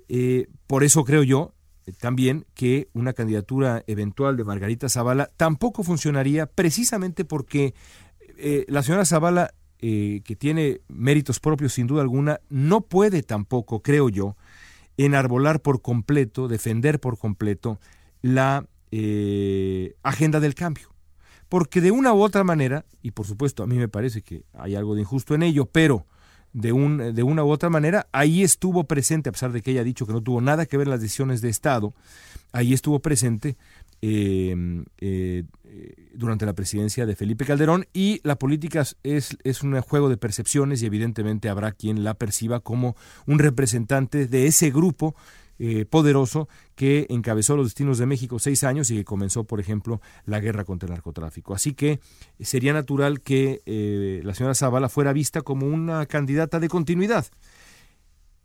Eh, 0.08 0.48
por 0.68 0.84
eso 0.84 1.04
creo 1.04 1.24
yo 1.24 1.55
también 1.94 2.46
que 2.54 2.90
una 2.94 3.14
candidatura 3.14 3.84
eventual 3.88 4.38
de 4.38 4.44
Margarita 4.44 4.90
Zavala 4.90 5.30
tampoco 5.38 5.84
funcionaría 5.84 6.48
precisamente 6.48 7.26
porque 7.26 7.74
eh, 8.38 8.66
la 8.68 8.84
señora 8.84 9.06
Zavala, 9.06 9.54
eh, 9.80 10.22
que 10.24 10.36
tiene 10.36 10.82
méritos 10.88 11.40
propios 11.40 11.74
sin 11.74 11.88
duda 11.88 12.02
alguna, 12.02 12.40
no 12.50 12.82
puede 12.82 13.24
tampoco, 13.24 13.82
creo 13.82 14.10
yo, 14.10 14.36
enarbolar 14.98 15.62
por 15.62 15.82
completo, 15.82 16.48
defender 16.48 17.00
por 17.00 17.18
completo 17.18 17.80
la 18.22 18.66
eh, 18.92 19.96
agenda 20.04 20.40
del 20.40 20.56
cambio. 20.56 20.90
Porque 21.50 21.82
de 21.82 21.92
una 21.92 22.14
u 22.14 22.22
otra 22.22 22.44
manera, 22.44 22.86
y 23.02 23.12
por 23.12 23.28
supuesto 23.28 23.62
a 23.62 23.68
mí 23.68 23.78
me 23.78 23.88
parece 23.88 24.22
que 24.22 24.44
hay 24.54 24.76
algo 24.76 24.96
de 24.96 25.02
injusto 25.02 25.36
en 25.36 25.44
ello, 25.44 25.66
pero 25.66 26.06
de, 26.56 26.72
un, 26.72 27.14
de 27.14 27.24
una 27.24 27.44
u 27.44 27.50
otra 27.50 27.70
manera, 27.70 28.08
ahí 28.14 28.42
estuvo 28.42 28.86
presente, 28.86 29.28
a 29.28 29.34
pesar 29.34 29.52
de 29.52 29.62
que 29.62 29.72
ella 29.72 29.82
ha 29.82 29.84
dicho 29.84 30.08
que 30.08 30.14
no 30.14 30.22
tuvo 30.22 30.40
nada 30.40 30.66
que 30.66 30.78
ver 30.78 30.88
en 30.88 30.92
las 30.92 31.02
decisiones 31.02 31.42
de 31.42 31.50
Estado, 31.50 31.94
ahí 32.54 32.74
estuvo 32.74 33.00
presente 33.00 33.58
eh, 34.02 34.56
eh, 35.00 35.44
durante 36.14 36.46
la 36.46 36.54
presidencia 36.54 37.06
de 37.06 37.16
Felipe 37.16 37.44
Calderón 37.44 37.88
y 37.94 38.22
la 38.24 38.38
política 38.38 38.86
es, 39.04 39.38
es 39.44 39.64
un 39.64 39.80
juego 39.82 40.08
de 40.08 40.16
percepciones 40.16 40.82
y 40.82 40.86
evidentemente 40.86 41.50
habrá 41.50 41.74
quien 41.74 42.06
la 42.06 42.14
perciba 42.14 42.62
como 42.62 42.96
un 43.28 43.40
representante 43.40 44.26
de 44.26 44.48
ese 44.48 44.72
grupo 44.72 45.14
eh, 45.58 45.86
poderoso 45.86 46.48
que 46.76 47.08
encabezó 47.10 47.56
los 47.56 47.68
destinos 47.68 47.98
de 47.98 48.06
México 48.06 48.40
seis 48.40 48.64
años 48.64 48.92
y 48.92 48.98
que 48.98 49.06
comenzó, 49.06 49.46
por 49.46 49.60
ejemplo, 49.60 50.02
la 50.26 50.40
guerra 50.40 50.66
contra 50.66 50.88
el 50.88 50.94
narcotráfico. 50.94 51.54
Así 51.54 51.74
que 51.74 52.00
sería 52.40 52.74
natural 52.74 53.22
que 53.22 53.62
eh, 53.66 54.22
la 54.24 54.34
señora 54.34 54.56
Zavala 54.56 54.90
fuera 54.90 55.14
vista 55.14 55.42
como 55.42 55.68
una 55.68 56.06
candidata 56.06 56.60
de 56.60 56.68
continuidad. 56.68 57.26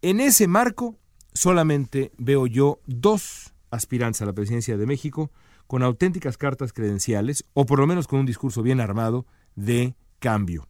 En 0.02 0.20
ese 0.20 0.46
marco, 0.46 0.96
solamente 1.34 2.12
veo 2.16 2.46
yo 2.46 2.80
dos 2.86 3.52
aspirantes 3.70 4.22
a 4.22 4.26
la 4.26 4.32
presidencia 4.32 4.76
de 4.76 4.86
México 4.86 5.30
con 5.66 5.82
auténticas 5.82 6.36
cartas 6.36 6.72
credenciales, 6.72 7.44
o 7.54 7.64
por 7.64 7.78
lo 7.78 7.86
menos 7.86 8.08
con 8.08 8.18
un 8.18 8.26
discurso 8.26 8.62
bien 8.62 8.80
armado, 8.80 9.26
de 9.54 9.94
cambio. 10.18 10.66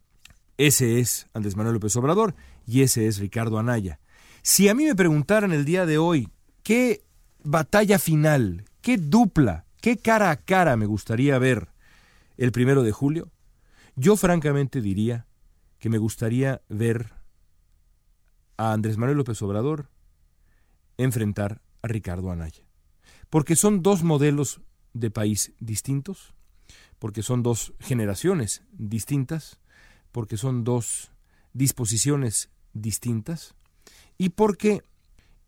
Ese 0.57 0.99
es 0.99 1.27
Andrés 1.33 1.55
Manuel 1.55 1.73
López 1.73 1.95
Obrador 1.95 2.35
y 2.67 2.81
ese 2.81 3.07
es 3.07 3.17
Ricardo 3.17 3.57
Anaya. 3.57 3.99
Si 4.43 4.67
a 4.69 4.73
mí 4.73 4.85
me 4.85 4.95
preguntaran 4.95 5.51
el 5.51 5.65
día 5.65 5.85
de 5.85 5.99
hoy 5.99 6.27
qué 6.63 7.03
batalla 7.43 7.99
final, 7.99 8.65
qué 8.81 8.97
dupla, 8.97 9.65
qué 9.81 9.97
cara 9.97 10.31
a 10.31 10.35
cara 10.35 10.75
me 10.77 10.87
gustaría 10.87 11.37
ver 11.37 11.69
el 12.37 12.51
primero 12.51 12.81
de 12.81 12.91
julio, 12.91 13.31
yo 13.95 14.17
francamente 14.17 14.81
diría 14.81 15.27
que 15.77 15.89
me 15.89 15.99
gustaría 15.99 16.61
ver 16.69 17.13
a 18.57 18.73
Andrés 18.73 18.97
Manuel 18.97 19.19
López 19.19 19.39
Obrador 19.43 19.89
enfrentar 20.97 21.61
a 21.83 21.87
Ricardo 21.87 22.31
Anaya. 22.31 22.63
Porque 23.29 23.55
son 23.55 23.83
dos 23.83 24.03
modelos 24.03 24.61
de 24.93 25.11
país 25.11 25.53
distintos, 25.59 26.33
porque 26.97 27.21
son 27.21 27.43
dos 27.43 27.73
generaciones 27.79 28.63
distintas, 28.71 29.59
porque 30.11 30.37
son 30.37 30.63
dos 30.63 31.11
disposiciones 31.53 32.49
distintas, 32.73 33.55
y 34.21 34.29
porque 34.29 34.83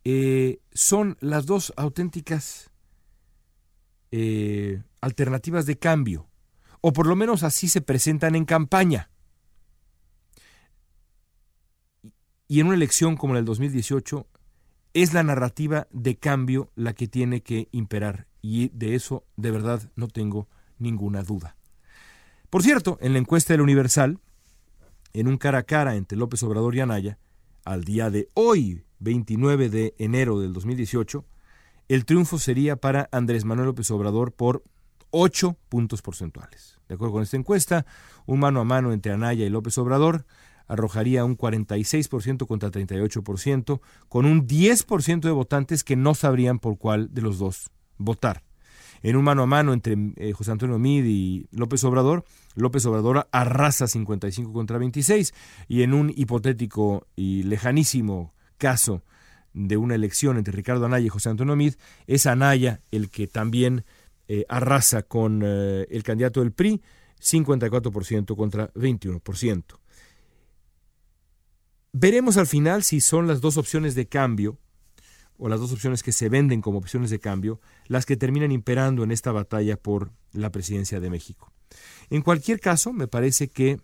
eh, 0.02 0.58
son 0.72 1.16
las 1.20 1.46
dos 1.46 1.72
auténticas 1.76 2.72
eh, 4.10 4.82
alternativas 5.00 5.64
de 5.64 5.78
cambio, 5.78 6.26
o 6.80 6.92
por 6.92 7.06
lo 7.06 7.14
menos 7.14 7.44
así 7.44 7.68
se 7.68 7.82
presentan 7.82 8.34
en 8.34 8.44
campaña. 8.44 9.10
Y 12.48 12.58
en 12.58 12.66
una 12.66 12.74
elección 12.74 13.16
como 13.16 13.34
la 13.34 13.38
del 13.38 13.44
2018, 13.44 14.26
es 14.92 15.14
la 15.14 15.22
narrativa 15.22 15.86
de 15.92 16.16
cambio 16.16 16.72
la 16.74 16.94
que 16.94 17.06
tiene 17.06 17.44
que 17.44 17.68
imperar, 17.70 18.26
y 18.42 18.70
de 18.70 18.96
eso 18.96 19.24
de 19.36 19.52
verdad 19.52 19.88
no 19.94 20.08
tengo 20.08 20.48
ninguna 20.80 21.22
duda. 21.22 21.56
Por 22.50 22.64
cierto, 22.64 22.98
en 23.00 23.12
la 23.12 23.20
encuesta 23.20 23.52
del 23.52 23.60
Universal, 23.60 24.18
en 25.12 25.28
un 25.28 25.38
cara 25.38 25.58
a 25.58 25.62
cara 25.62 25.94
entre 25.94 26.18
López 26.18 26.42
Obrador 26.42 26.74
y 26.74 26.80
Anaya, 26.80 27.20
al 27.64 27.84
día 27.84 28.10
de 28.10 28.28
hoy, 28.34 28.84
29 28.98 29.68
de 29.68 29.94
enero 29.98 30.40
del 30.40 30.52
2018, 30.52 31.24
el 31.88 32.04
triunfo 32.04 32.38
sería 32.38 32.76
para 32.76 33.08
Andrés 33.12 33.44
Manuel 33.44 33.68
López 33.68 33.90
Obrador 33.90 34.32
por 34.32 34.64
8 35.10 35.56
puntos 35.68 36.02
porcentuales. 36.02 36.80
De 36.88 36.94
acuerdo 36.94 37.14
con 37.14 37.22
esta 37.22 37.36
encuesta, 37.36 37.86
un 38.26 38.40
mano 38.40 38.60
a 38.60 38.64
mano 38.64 38.92
entre 38.92 39.12
Anaya 39.12 39.44
y 39.44 39.50
López 39.50 39.76
Obrador 39.78 40.26
arrojaría 40.66 41.24
un 41.24 41.36
46% 41.36 42.46
contra 42.46 42.70
38%, 42.70 43.80
con 44.08 44.24
un 44.24 44.46
10% 44.46 45.20
de 45.20 45.30
votantes 45.30 45.84
que 45.84 45.96
no 45.96 46.14
sabrían 46.14 46.58
por 46.58 46.78
cuál 46.78 47.12
de 47.12 47.22
los 47.22 47.38
dos 47.38 47.70
votar 47.98 48.42
en 49.04 49.16
un 49.16 49.24
mano 49.24 49.42
a 49.42 49.46
mano 49.46 49.74
entre 49.74 49.96
eh, 50.16 50.32
José 50.32 50.50
Antonio 50.50 50.78
Mid 50.78 51.04
y 51.04 51.46
López 51.52 51.84
Obrador, 51.84 52.24
López 52.54 52.86
Obrador 52.86 53.28
arrasa 53.32 53.86
55 53.86 54.50
contra 54.50 54.78
26 54.78 55.34
y 55.68 55.82
en 55.82 55.92
un 55.92 56.10
hipotético 56.16 57.06
y 57.14 57.42
lejanísimo 57.42 58.32
caso 58.56 59.02
de 59.52 59.76
una 59.76 59.94
elección 59.94 60.38
entre 60.38 60.54
Ricardo 60.54 60.86
Anaya 60.86 61.04
y 61.04 61.10
José 61.10 61.28
Antonio 61.28 61.54
Mid, 61.54 61.74
es 62.06 62.24
Anaya 62.24 62.80
el 62.90 63.10
que 63.10 63.26
también 63.26 63.84
eh, 64.26 64.46
arrasa 64.48 65.02
con 65.02 65.42
eh, 65.44 65.86
el 65.90 66.02
candidato 66.02 66.40
del 66.40 66.52
PRI, 66.52 66.80
54% 67.20 68.34
contra 68.34 68.72
21%. 68.72 69.64
Veremos 71.92 72.38
al 72.38 72.46
final 72.46 72.82
si 72.82 73.02
son 73.02 73.26
las 73.26 73.42
dos 73.42 73.58
opciones 73.58 73.94
de 73.94 74.06
cambio 74.06 74.58
o 75.38 75.48
las 75.48 75.60
dos 75.60 75.72
opciones 75.72 76.02
que 76.02 76.12
se 76.12 76.28
venden 76.28 76.60
como 76.60 76.78
opciones 76.78 77.10
de 77.10 77.18
cambio, 77.18 77.60
las 77.86 78.06
que 78.06 78.16
terminan 78.16 78.52
imperando 78.52 79.02
en 79.02 79.10
esta 79.10 79.32
batalla 79.32 79.76
por 79.76 80.12
la 80.32 80.50
presidencia 80.50 81.00
de 81.00 81.10
México. 81.10 81.52
En 82.10 82.22
cualquier 82.22 82.60
caso, 82.60 82.92
me 82.92 83.08
parece 83.08 83.48
que 83.48 83.80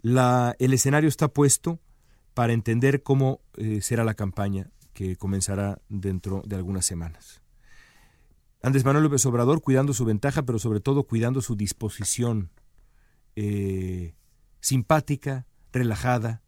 la, 0.00 0.54
el 0.58 0.72
escenario 0.74 1.08
está 1.08 1.28
puesto 1.28 1.80
para 2.34 2.52
entender 2.52 3.02
cómo 3.02 3.40
eh, 3.56 3.80
será 3.82 4.04
la 4.04 4.14
campaña 4.14 4.70
que 4.92 5.16
comenzará 5.16 5.80
dentro 5.88 6.42
de 6.46 6.56
algunas 6.56 6.86
semanas. 6.86 7.42
Andrés 8.62 8.84
Manuel 8.84 9.04
López 9.04 9.26
Obrador 9.26 9.60
cuidando 9.60 9.92
su 9.92 10.04
ventaja, 10.04 10.42
pero 10.42 10.58
sobre 10.58 10.80
todo 10.80 11.04
cuidando 11.04 11.40
su 11.40 11.56
disposición 11.56 12.50
eh, 13.34 14.14
simpática, 14.60 15.46
relajada, 15.72 16.42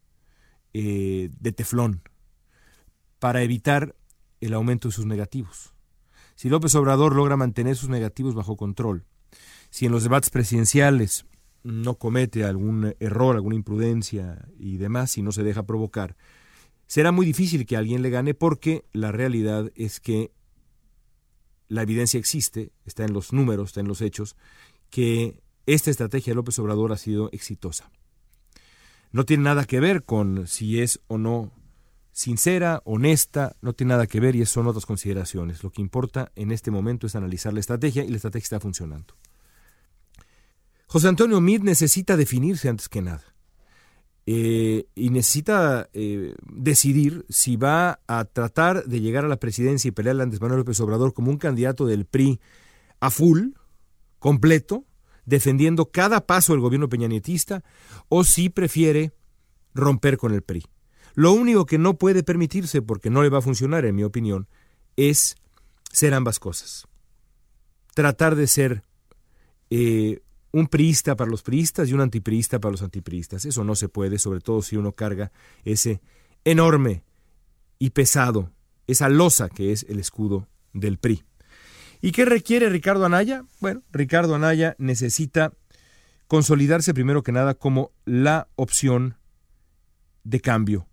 eh, 0.72 1.30
de 1.40 1.52
teflón 1.52 2.02
para 3.24 3.42
evitar 3.42 3.96
el 4.42 4.52
aumento 4.52 4.88
de 4.88 4.92
sus 4.92 5.06
negativos. 5.06 5.72
Si 6.34 6.50
López 6.50 6.74
Obrador 6.74 7.16
logra 7.16 7.38
mantener 7.38 7.74
sus 7.74 7.88
negativos 7.88 8.34
bajo 8.34 8.54
control, 8.58 9.06
si 9.70 9.86
en 9.86 9.92
los 9.92 10.02
debates 10.02 10.28
presidenciales 10.28 11.24
no 11.62 11.94
comete 11.94 12.44
algún 12.44 12.94
error, 13.00 13.34
alguna 13.34 13.56
imprudencia 13.56 14.46
y 14.58 14.76
demás, 14.76 15.12
si 15.12 15.22
no 15.22 15.32
se 15.32 15.42
deja 15.42 15.62
provocar, 15.62 16.18
será 16.86 17.12
muy 17.12 17.24
difícil 17.24 17.64
que 17.64 17.78
alguien 17.78 18.02
le 18.02 18.10
gane 18.10 18.34
porque 18.34 18.84
la 18.92 19.10
realidad 19.10 19.72
es 19.74 20.00
que 20.00 20.30
la 21.68 21.80
evidencia 21.80 22.20
existe, 22.20 22.72
está 22.84 23.06
en 23.06 23.14
los 23.14 23.32
números, 23.32 23.70
está 23.70 23.80
en 23.80 23.88
los 23.88 24.02
hechos, 24.02 24.36
que 24.90 25.40
esta 25.64 25.90
estrategia 25.90 26.32
de 26.32 26.34
López 26.34 26.58
Obrador 26.58 26.92
ha 26.92 26.98
sido 26.98 27.30
exitosa. 27.32 27.90
No 29.12 29.24
tiene 29.24 29.44
nada 29.44 29.64
que 29.64 29.80
ver 29.80 30.04
con 30.04 30.46
si 30.46 30.82
es 30.82 31.00
o 31.06 31.16
no 31.16 31.63
sincera, 32.14 32.80
honesta, 32.84 33.56
no 33.60 33.72
tiene 33.72 33.92
nada 33.92 34.06
que 34.06 34.20
ver 34.20 34.36
y 34.36 34.46
son 34.46 34.68
otras 34.68 34.86
consideraciones. 34.86 35.62
Lo 35.64 35.70
que 35.70 35.82
importa 35.82 36.30
en 36.36 36.52
este 36.52 36.70
momento 36.70 37.06
es 37.06 37.16
analizar 37.16 37.52
la 37.52 37.60
estrategia 37.60 38.04
y 38.04 38.08
la 38.08 38.16
estrategia 38.16 38.44
está 38.44 38.60
funcionando. 38.60 39.14
José 40.86 41.08
Antonio 41.08 41.40
Mid 41.40 41.62
necesita 41.62 42.16
definirse 42.16 42.68
antes 42.68 42.88
que 42.88 43.02
nada. 43.02 43.24
Eh, 44.26 44.86
y 44.94 45.10
necesita 45.10 45.90
eh, 45.92 46.34
decidir 46.50 47.26
si 47.28 47.56
va 47.56 48.00
a 48.06 48.24
tratar 48.24 48.84
de 48.84 49.00
llegar 49.00 49.24
a 49.24 49.28
la 49.28 49.40
presidencia 49.40 49.88
y 49.88 49.92
pelear 49.92 50.18
a 50.18 50.22
Andrés 50.22 50.40
Manuel 50.40 50.60
López 50.60 50.80
Obrador 50.80 51.12
como 51.12 51.30
un 51.30 51.36
candidato 51.36 51.84
del 51.84 52.06
PRI 52.06 52.40
a 53.00 53.10
full, 53.10 53.48
completo, 54.20 54.86
defendiendo 55.26 55.90
cada 55.90 56.26
paso 56.26 56.52
del 56.52 56.62
gobierno 56.62 56.88
peñanietista, 56.88 57.64
o 58.08 58.22
si 58.22 58.48
prefiere 58.50 59.12
romper 59.74 60.16
con 60.16 60.32
el 60.32 60.42
PRI. 60.42 60.64
Lo 61.14 61.32
único 61.32 61.64
que 61.64 61.78
no 61.78 61.94
puede 61.94 62.22
permitirse, 62.22 62.82
porque 62.82 63.10
no 63.10 63.22
le 63.22 63.28
va 63.28 63.38
a 63.38 63.42
funcionar, 63.42 63.84
en 63.84 63.94
mi 63.94 64.02
opinión, 64.02 64.48
es 64.96 65.36
ser 65.92 66.12
ambas 66.12 66.40
cosas. 66.40 66.86
Tratar 67.94 68.34
de 68.34 68.48
ser 68.48 68.82
eh, 69.70 70.20
un 70.50 70.66
priista 70.66 71.14
para 71.16 71.30
los 71.30 71.42
priistas 71.42 71.88
y 71.88 71.94
un 71.94 72.00
antipriista 72.00 72.58
para 72.58 72.72
los 72.72 72.82
antipriistas. 72.82 73.44
Eso 73.44 73.62
no 73.62 73.76
se 73.76 73.88
puede, 73.88 74.18
sobre 74.18 74.40
todo 74.40 74.60
si 74.62 74.76
uno 74.76 74.92
carga 74.92 75.30
ese 75.64 76.00
enorme 76.44 77.04
y 77.78 77.90
pesado, 77.90 78.50
esa 78.86 79.08
losa 79.08 79.48
que 79.48 79.72
es 79.72 79.86
el 79.88 80.00
escudo 80.00 80.48
del 80.72 80.98
PRI. 80.98 81.24
¿Y 82.02 82.12
qué 82.12 82.24
requiere 82.24 82.68
Ricardo 82.68 83.04
Anaya? 83.06 83.44
Bueno, 83.60 83.82
Ricardo 83.92 84.34
Anaya 84.34 84.74
necesita 84.78 85.52
consolidarse 86.26 86.92
primero 86.92 87.22
que 87.22 87.32
nada 87.32 87.54
como 87.54 87.92
la 88.04 88.48
opción 88.56 89.16
de 90.24 90.40
cambio 90.40 90.86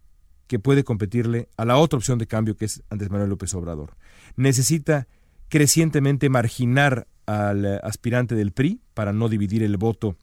que 0.52 0.60
puede 0.60 0.84
competirle 0.84 1.48
a 1.56 1.64
la 1.64 1.78
otra 1.78 1.96
opción 1.96 2.20
de 2.20 2.28
cambio 2.28 2.58
que 2.58 2.66
es 2.66 2.84
Andrés 2.90 3.10
Manuel 3.10 3.30
López 3.30 3.54
Obrador. 3.54 3.96
Necesita 4.36 5.08
crecientemente 5.48 6.28
marginar 6.28 7.08
al 7.26 7.80
aspirante 7.86 8.36
del 8.36 8.52
PRI 8.52 8.82
para 8.94 9.14
no 9.14 9.30
dividir 9.30 9.64
el 9.64 9.78
voto 9.78 10.18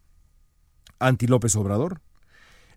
anti 0.98 1.26
López 1.26 1.56
Obrador. 1.56 2.02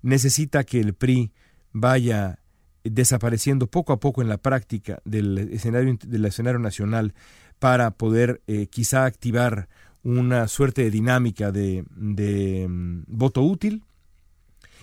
Necesita 0.01 0.63
que 0.63 0.79
el 0.79 0.93
PRI 0.93 1.33
vaya 1.73 2.39
desapareciendo 2.85 3.67
poco 3.67 3.91
a 3.91 3.99
poco 3.99 4.21
en 4.21 4.29
la 4.29 4.37
práctica 4.37 5.01
del 5.03 5.37
escenario, 5.37 5.97
del 6.07 6.23
escenario 6.23 6.59
nacional 6.59 7.13
para 7.59 7.91
poder 7.91 8.41
eh, 8.47 8.67
quizá 8.67 9.03
activar 9.03 9.67
una 10.03 10.47
suerte 10.47 10.83
de 10.83 10.91
dinámica 10.91 11.51
de, 11.51 11.83
de 11.97 12.65
mm, 12.69 13.03
voto 13.07 13.43
útil. 13.43 13.83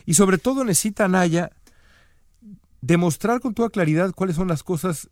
Y 0.04 0.12
sobre 0.12 0.36
todo 0.36 0.64
necesita 0.64 1.08
Naya 1.08 1.50
demostrar 2.80 3.40
con 3.40 3.54
toda 3.54 3.70
claridad 3.70 4.12
cuáles 4.12 4.36
son 4.36 4.48
las 4.48 4.62
cosas 4.62 5.08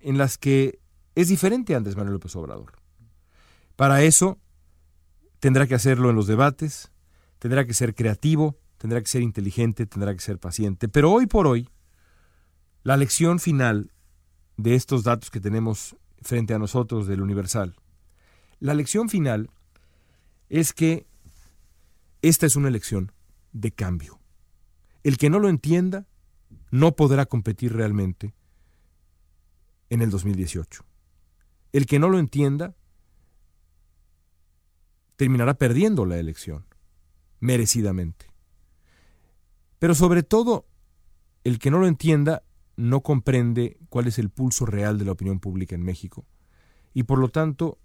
en 0.00 0.18
las 0.18 0.38
que 0.38 0.80
es 1.14 1.28
diferente 1.28 1.74
Andrés 1.74 1.96
Manuel 1.96 2.14
López 2.14 2.34
Obrador. 2.36 2.72
Para 3.76 4.02
eso 4.02 4.38
tendrá 5.38 5.66
que 5.66 5.74
hacerlo 5.74 6.10
en 6.10 6.16
los 6.16 6.26
debates, 6.26 6.90
tendrá 7.38 7.66
que 7.66 7.74
ser 7.74 7.94
creativo, 7.94 8.58
tendrá 8.78 9.00
que 9.00 9.08
ser 9.08 9.22
inteligente, 9.22 9.86
tendrá 9.86 10.14
que 10.14 10.20
ser 10.20 10.38
paciente. 10.38 10.88
Pero 10.88 11.12
hoy 11.12 11.26
por 11.26 11.46
hoy, 11.46 11.68
la 12.82 12.96
lección 12.96 13.38
final 13.38 13.90
de 14.56 14.74
estos 14.74 15.04
datos 15.04 15.30
que 15.30 15.40
tenemos 15.40 15.96
frente 16.22 16.54
a 16.54 16.58
nosotros 16.58 17.06
del 17.06 17.20
Universal, 17.20 17.76
la 18.58 18.74
lección 18.74 19.08
final 19.08 19.50
es 20.48 20.72
que 20.72 21.06
esta 22.22 22.46
es 22.46 22.56
una 22.56 22.68
elección 22.68 23.12
de 23.52 23.72
cambio. 23.72 24.18
El 25.02 25.18
que 25.18 25.30
no 25.30 25.38
lo 25.38 25.48
entienda 25.48 26.06
no 26.70 26.96
podrá 26.96 27.26
competir 27.26 27.72
realmente 27.72 28.34
en 29.90 30.02
el 30.02 30.10
2018. 30.10 30.84
El 31.72 31.86
que 31.86 31.98
no 31.98 32.08
lo 32.08 32.18
entienda 32.18 32.74
terminará 35.16 35.54
perdiendo 35.54 36.04
la 36.04 36.18
elección, 36.18 36.66
merecidamente. 37.40 38.26
Pero 39.78 39.94
sobre 39.94 40.22
todo, 40.22 40.66
el 41.44 41.58
que 41.58 41.70
no 41.70 41.78
lo 41.78 41.86
entienda 41.86 42.42
no 42.76 43.02
comprende 43.02 43.78
cuál 43.88 44.06
es 44.06 44.18
el 44.18 44.30
pulso 44.30 44.66
real 44.66 44.98
de 44.98 45.06
la 45.06 45.12
opinión 45.12 45.40
pública 45.40 45.74
en 45.74 45.82
México 45.82 46.26
y 46.92 47.04
por 47.04 47.18
lo 47.18 47.28
tanto 47.28 47.78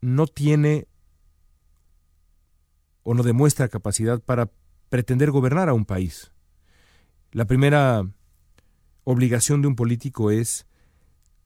no 0.00 0.26
tiene 0.26 0.88
o 3.04 3.14
no 3.14 3.22
demuestra 3.22 3.68
capacidad 3.68 4.20
para 4.20 4.50
pretender 4.88 5.30
gobernar 5.30 5.68
a 5.68 5.74
un 5.74 5.84
país. 5.84 6.32
La 7.32 7.46
primera 7.46 8.06
obligación 9.04 9.62
de 9.62 9.68
un 9.68 9.74
político 9.74 10.30
es 10.30 10.66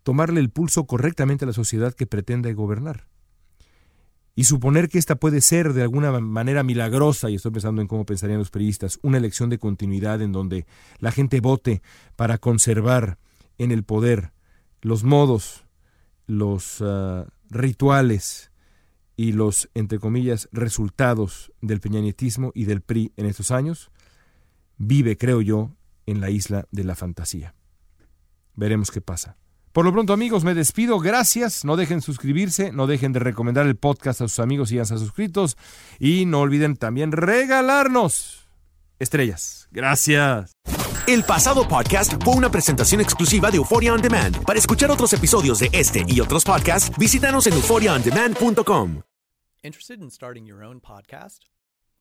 tomarle 0.02 0.40
el 0.40 0.50
pulso 0.50 0.84
correctamente 0.86 1.44
a 1.44 1.48
la 1.48 1.52
sociedad 1.52 1.94
que 1.94 2.06
pretende 2.06 2.52
gobernar. 2.54 3.06
Y 4.34 4.44
suponer 4.44 4.88
que 4.88 4.98
esta 4.98 5.14
puede 5.14 5.40
ser 5.40 5.72
de 5.72 5.82
alguna 5.82 6.20
manera 6.20 6.62
milagrosa, 6.62 7.30
y 7.30 7.36
estoy 7.36 7.52
pensando 7.52 7.80
en 7.80 7.88
cómo 7.88 8.04
pensarían 8.04 8.38
los 8.38 8.50
periodistas, 8.50 8.98
una 9.02 9.16
elección 9.16 9.48
de 9.48 9.58
continuidad 9.58 10.20
en 10.22 10.32
donde 10.32 10.66
la 10.98 11.12
gente 11.12 11.40
vote 11.40 11.82
para 12.16 12.38
conservar 12.38 13.18
en 13.56 13.70
el 13.70 13.84
poder 13.84 14.32
los 14.82 15.04
modos, 15.04 15.64
los 16.26 16.80
uh, 16.80 17.24
rituales 17.48 18.50
y 19.16 19.32
los, 19.32 19.70
entre 19.74 19.98
comillas, 20.00 20.48
resultados 20.52 21.52
del 21.62 21.80
peñanietismo 21.80 22.50
y 22.54 22.64
del 22.64 22.82
PRI 22.82 23.12
en 23.16 23.26
estos 23.26 23.50
años, 23.50 23.90
vive, 24.76 25.16
creo 25.16 25.40
yo, 25.40 25.76
en 26.06 26.20
la 26.20 26.30
isla 26.30 26.66
de 26.70 26.84
la 26.84 26.94
fantasía. 26.94 27.54
Veremos 28.54 28.90
qué 28.90 29.00
pasa. 29.00 29.36
Por 29.72 29.84
lo 29.84 29.92
pronto, 29.92 30.14
amigos, 30.14 30.42
me 30.42 30.54
despido. 30.54 30.98
Gracias. 31.00 31.64
No 31.64 31.76
dejen 31.76 32.00
suscribirse, 32.00 32.72
no 32.72 32.86
dejen 32.86 33.12
de 33.12 33.18
recomendar 33.18 33.66
el 33.66 33.76
podcast 33.76 34.22
a 34.22 34.28
sus 34.28 34.38
amigos 34.38 34.72
y 34.72 34.76
ya 34.76 34.82
están 34.82 34.98
suscritos. 34.98 35.58
Y 35.98 36.24
no 36.24 36.40
olviden 36.40 36.76
también 36.76 37.12
regalarnos 37.12 38.48
estrellas. 38.98 39.68
Gracias. 39.70 40.52
El 41.06 41.22
pasado 41.24 41.68
podcast 41.68 42.14
fue 42.24 42.34
una 42.34 42.50
presentación 42.50 43.00
exclusiva 43.00 43.50
de 43.50 43.58
Euphoria 43.58 43.92
On 43.92 44.00
Demand. 44.00 44.42
Para 44.44 44.58
escuchar 44.58 44.90
otros 44.90 45.12
episodios 45.12 45.58
de 45.58 45.68
este 45.72 46.04
y 46.08 46.20
otros 46.20 46.44
podcasts, 46.44 46.90
visítanos 46.98 47.46
en 47.46 47.52
euphoriaondemand.com. 47.52 49.02
Interested 49.62 50.00
in 50.00 50.10
starting 50.10 50.46
your 50.46 50.62
own 50.62 50.80
podcast? 50.80 51.55